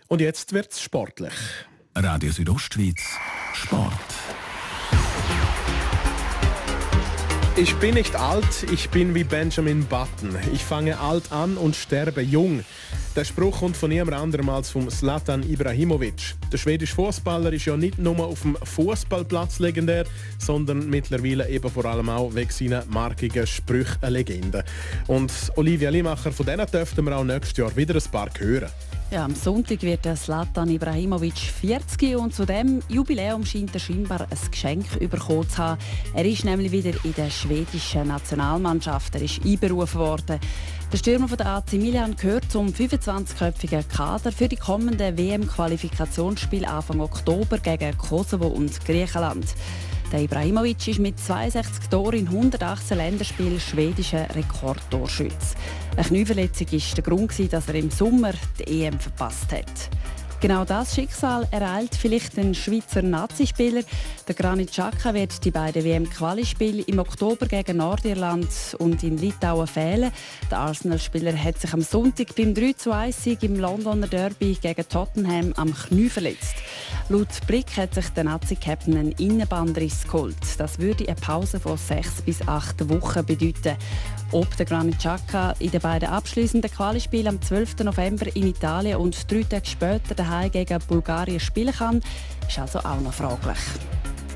Und 0.07 0.21
jetzt 0.21 0.53
wird 0.53 0.71
es 0.71 0.81
sportlich. 0.81 1.33
Radio 1.95 2.31
Südostschweiz 2.31 3.01
Sport. 3.53 3.93
Ich 7.57 7.75
bin 7.75 7.95
nicht 7.95 8.15
alt, 8.15 8.63
ich 8.71 8.89
bin 8.89 9.13
wie 9.13 9.25
Benjamin 9.25 9.85
Button. 9.85 10.37
Ich 10.53 10.63
fange 10.63 10.99
alt 10.99 11.31
an 11.31 11.57
und 11.57 11.75
sterbe 11.75 12.21
jung. 12.21 12.63
Der 13.13 13.25
Spruch 13.25 13.59
kommt 13.59 13.75
von 13.75 13.89
niemand 13.89 14.13
anderem 14.13 14.47
als 14.47 14.69
vom 14.69 14.89
Slatan 14.89 15.43
Ibrahimovic. 15.43 16.35
Der 16.49 16.57
schwedische 16.57 16.95
Fußballer 16.95 17.51
ist 17.51 17.65
ja 17.65 17.75
nicht 17.75 17.99
nur 17.99 18.17
auf 18.25 18.43
dem 18.43 18.55
Fußballplatz 18.55 19.59
legendär, 19.59 20.05
sondern 20.39 20.89
mittlerweile 20.89 21.49
eben 21.49 21.69
vor 21.69 21.83
allem 21.83 22.07
auch 22.07 22.33
wegen 22.33 22.51
seiner 22.51 22.85
markigen 22.85 23.45
Sprüche 23.45 23.97
eine 23.99 24.11
Legende. 24.11 24.63
Und 25.07 25.33
Olivia 25.57 25.89
Limacher, 25.89 26.31
von 26.31 26.45
denen 26.45 26.65
dürften 26.65 27.03
wir 27.03 27.17
auch 27.17 27.25
nächstes 27.25 27.57
Jahr 27.57 27.75
wieder 27.75 27.95
ein 27.95 28.11
paar 28.11 28.29
hören. 28.39 28.69
Ja, 29.11 29.25
am 29.25 29.35
Sonntag 29.35 29.81
wird 29.81 30.05
der 30.05 30.15
Slatan 30.15 30.69
Ibrahimovic 30.69 31.37
40 31.37 32.15
und 32.15 32.33
zu 32.33 32.45
dem 32.45 32.81
Jubiläum 32.87 33.45
scheint 33.45 33.73
er 33.73 33.81
scheinbar 33.81 34.21
ein 34.21 34.51
Geschenk 34.51 34.85
bekommen 35.09 35.49
zu 35.49 35.57
haben. 35.57 35.81
Er 36.13 36.23
ist 36.23 36.45
nämlich 36.45 36.71
wieder 36.71 36.93
in 37.03 37.13
der 37.15 37.29
schwedischen 37.29 38.07
Nationalmannschaft. 38.07 39.13
Er 39.15 39.23
ist 39.23 39.43
einberufen 39.43 39.99
worden. 39.99 40.39
Der 40.91 40.97
Stürmer 40.97 41.29
von 41.29 41.37
der 41.37 41.47
AC 41.47 41.73
Milan 41.73 42.17
gehört 42.17 42.51
zum 42.51 42.67
25-köpfigen 42.67 43.87
Kader 43.87 44.29
für 44.29 44.49
die 44.49 44.57
kommenden 44.57 45.17
WM-Qualifikationsspiele 45.17 46.67
Anfang 46.67 46.99
Oktober 46.99 47.59
gegen 47.59 47.97
Kosovo 47.97 48.47
und 48.47 48.83
Griechenland. 48.83 49.45
Der 50.11 50.23
Ibrahimovic 50.23 50.89
ist 50.89 50.99
mit 50.99 51.17
62 51.17 51.87
Toren 51.87 52.19
in 52.19 52.27
118 52.27 52.97
Länderspielen 52.97 53.61
schwedischer 53.61 54.27
Rekordtorschütze. 54.35 55.55
Eine 55.95 56.05
Knieverletzung 56.05 56.69
war 56.69 56.79
der 56.97 57.03
Grund, 57.05 57.53
dass 57.53 57.67
er 57.69 57.75
im 57.75 57.89
Sommer 57.89 58.33
die 58.59 58.83
EM 58.83 58.99
verpasst 58.99 59.53
hat. 59.53 59.89
Genau 60.41 60.65
das 60.65 60.95
Schicksal 60.95 61.47
ereilt 61.51 61.93
vielleicht 61.93 62.35
den 62.35 62.55
Schweizer 62.55 63.03
Nazispieler. 63.03 63.83
Der 64.27 64.33
Granit 64.33 64.71
Xhaka 64.71 65.13
wird 65.13 65.45
die 65.45 65.51
beiden 65.51 65.83
WM-Quali-Spiele 65.83 66.81
im 66.81 66.97
Oktober 66.97 67.45
gegen 67.45 67.77
Nordirland 67.77 68.49
und 68.79 69.03
in 69.03 69.19
Litauen 69.19 69.67
fehlen. 69.67 70.11
Der 70.49 70.57
Arsenal-Spieler 70.57 71.37
hat 71.37 71.59
sich 71.59 71.71
am 71.71 71.81
Sonntag 71.83 72.35
beim 72.35 72.55
3-1-Sieg 72.55 73.43
im 73.43 73.59
Londoner 73.59 74.07
Derby 74.07 74.57
gegen 74.59 74.89
Tottenham 74.89 75.53
am 75.57 75.75
Knie 75.75 76.09
verletzt. 76.09 76.55
Laut 77.11 77.45
Blick 77.45 77.75
hat 77.75 77.93
sich 77.93 78.07
der 78.11 78.23
Nazi-Captain 78.23 78.95
einen 78.95 79.11
Innenbandriss 79.11 80.05
geholt. 80.05 80.37
Das 80.57 80.79
würde 80.79 81.05
eine 81.05 81.17
Pause 81.17 81.59
von 81.59 81.75
sechs 81.75 82.21
bis 82.21 82.47
acht 82.47 82.87
Wochen 82.87 83.25
bedeuten. 83.25 83.75
Ob 84.31 84.55
der 84.55 84.65
Granit 84.65 84.99
Xhaka 84.99 85.53
in 85.59 85.71
den 85.71 85.81
beiden 85.81 86.07
abschließenden 86.07 86.71
Qualispielen 86.71 87.27
am 87.27 87.41
12. 87.41 87.79
November 87.83 88.33
in 88.33 88.47
Italien 88.47 88.95
und 88.95 89.29
drei 89.29 89.43
Tage 89.43 89.65
später 89.65 90.15
daheim 90.15 90.51
gegen 90.51 90.79
Bulgarien 90.87 91.41
spielen 91.41 91.73
kann, 91.73 92.01
ist 92.47 92.59
also 92.59 92.79
auch 92.79 93.01
noch 93.01 93.13
fraglich. 93.13 93.59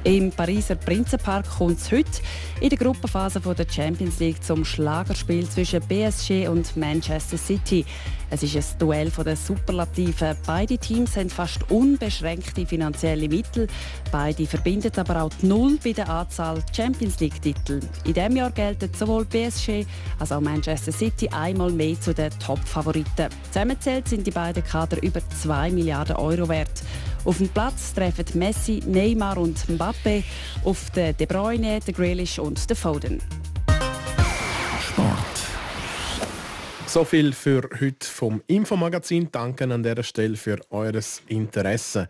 Im 0.05 0.29
Pariser 0.29 0.75
Prinzenpark 0.75 1.49
kommt 1.49 1.79
es 1.79 1.91
heute 1.91 2.21
in 2.61 2.69
der 2.69 2.77
Gruppenphase 2.77 3.39
der 3.39 3.65
Champions 3.67 4.19
League 4.19 4.43
zum 4.43 4.63
Schlagerspiel 4.63 5.49
zwischen 5.49 5.81
PSG 5.81 6.47
und 6.47 6.77
Manchester 6.77 7.39
City. 7.39 7.83
Es 8.29 8.43
ist 8.43 8.55
ein 8.55 8.77
Duell 8.77 9.09
der 9.09 9.35
Superlativen. 9.35 10.37
Beide 10.45 10.77
Teams 10.77 11.17
haben 11.17 11.31
fast 11.31 11.71
unbeschränkte 11.71 12.67
finanzielle 12.67 13.27
Mittel. 13.27 13.65
Beide 14.11 14.45
verbinden 14.45 14.91
aber 14.95 15.23
auch 15.23 15.31
die 15.41 15.47
Null 15.47 15.79
bei 15.83 15.93
der 15.93 16.07
Anzahl 16.07 16.61
Champions 16.71 17.19
League-Titel. 17.19 17.79
In 18.03 18.13
diesem 18.13 18.35
Jahr 18.35 18.51
gelten 18.51 18.91
sowohl 18.93 19.25
PSG 19.25 19.87
als 20.19 20.31
auch 20.31 20.41
Manchester 20.41 20.91
City 20.91 21.27
einmal 21.29 21.71
mehr 21.71 21.99
zu 21.99 22.13
den 22.13 22.29
Top-Favoriten. 22.39 23.29
Zusammenzählt 23.47 24.07
sind 24.07 24.27
die 24.27 24.31
beiden 24.31 24.63
Kader 24.63 25.01
über 25.01 25.21
2 25.41 25.71
Milliarden 25.71 26.15
Euro 26.17 26.47
wert. 26.47 26.83
Auf 27.25 27.39
dem 27.39 27.49
Platz 27.49 27.93
treffen 27.93 28.25
Messi, 28.35 28.83
Neymar 28.85 29.37
und 29.37 29.67
Mbappe 29.67 30.23
auf 30.63 30.91
den 30.91 31.17
De 31.17 31.25
Bruyne, 31.25 31.79
den 31.79 31.95
Grealish 31.95 32.37
und 32.37 32.69
den 32.69 32.77
Foden. 32.77 33.19
Sport. 34.79 35.17
So 36.85 37.03
viel 37.03 37.33
für 37.33 37.67
heute 37.81 38.05
vom 38.05 38.43
Infomagazin. 38.45 39.29
Danke 39.31 39.63
an 39.65 39.81
dieser 39.81 40.03
Stelle 40.03 40.37
für 40.37 40.59
eures 40.69 41.23
Interesse. 41.27 42.07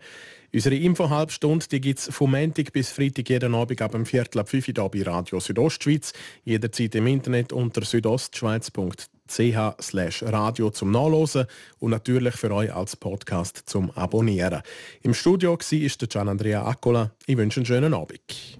Unsere 0.52 0.76
Info-Halbstunde 0.76 1.80
gibt 1.80 1.98
es 1.98 2.14
vom 2.14 2.32
Montag 2.32 2.72
bis 2.72 2.90
Freitag 2.90 3.28
jeden 3.30 3.54
Abend 3.54 3.80
ab 3.80 3.92
dem 3.92 4.04
Viertel 4.04 4.40
ab 4.40 4.50
5 4.50 4.68
Uhr 4.68 4.90
bei 4.90 5.02
Radio 5.02 5.40
Südostschweiz. 5.40 6.12
Jederzeit 6.44 6.94
im 6.94 7.06
Internet 7.06 7.52
unter 7.54 7.82
südostschweiz.ch 7.84 9.15
radio 10.22 10.70
zum 10.70 10.90
Nachlesen 10.90 11.46
und 11.78 11.90
natürlich 11.90 12.34
für 12.34 12.52
euch 12.52 12.72
als 12.74 12.96
Podcast 12.96 13.62
zum 13.66 13.90
Abonnieren. 13.92 14.62
Im 15.02 15.14
Studio 15.14 15.52
war 15.52 15.58
der 15.58 16.08
Gian 16.08 16.28
Andrea 16.28 16.66
Accola. 16.66 17.10
Ich 17.26 17.36
wünsche 17.36 17.60
einen 17.60 17.66
schönen 17.66 17.94
Abend. 17.94 18.58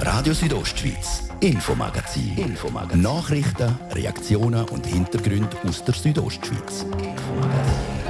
Radio 0.00 0.34
Südostschweiz, 0.34 1.28
Infomagazin. 1.40 2.36
Infomagazin. 2.36 3.02
Nachrichten, 3.02 3.78
Reaktionen 3.92 4.68
und 4.68 4.86
Hintergründe 4.86 5.56
aus 5.66 5.84
der 5.84 5.94
Südostschweiz. 5.94 6.82
Infomagazin. 6.82 8.01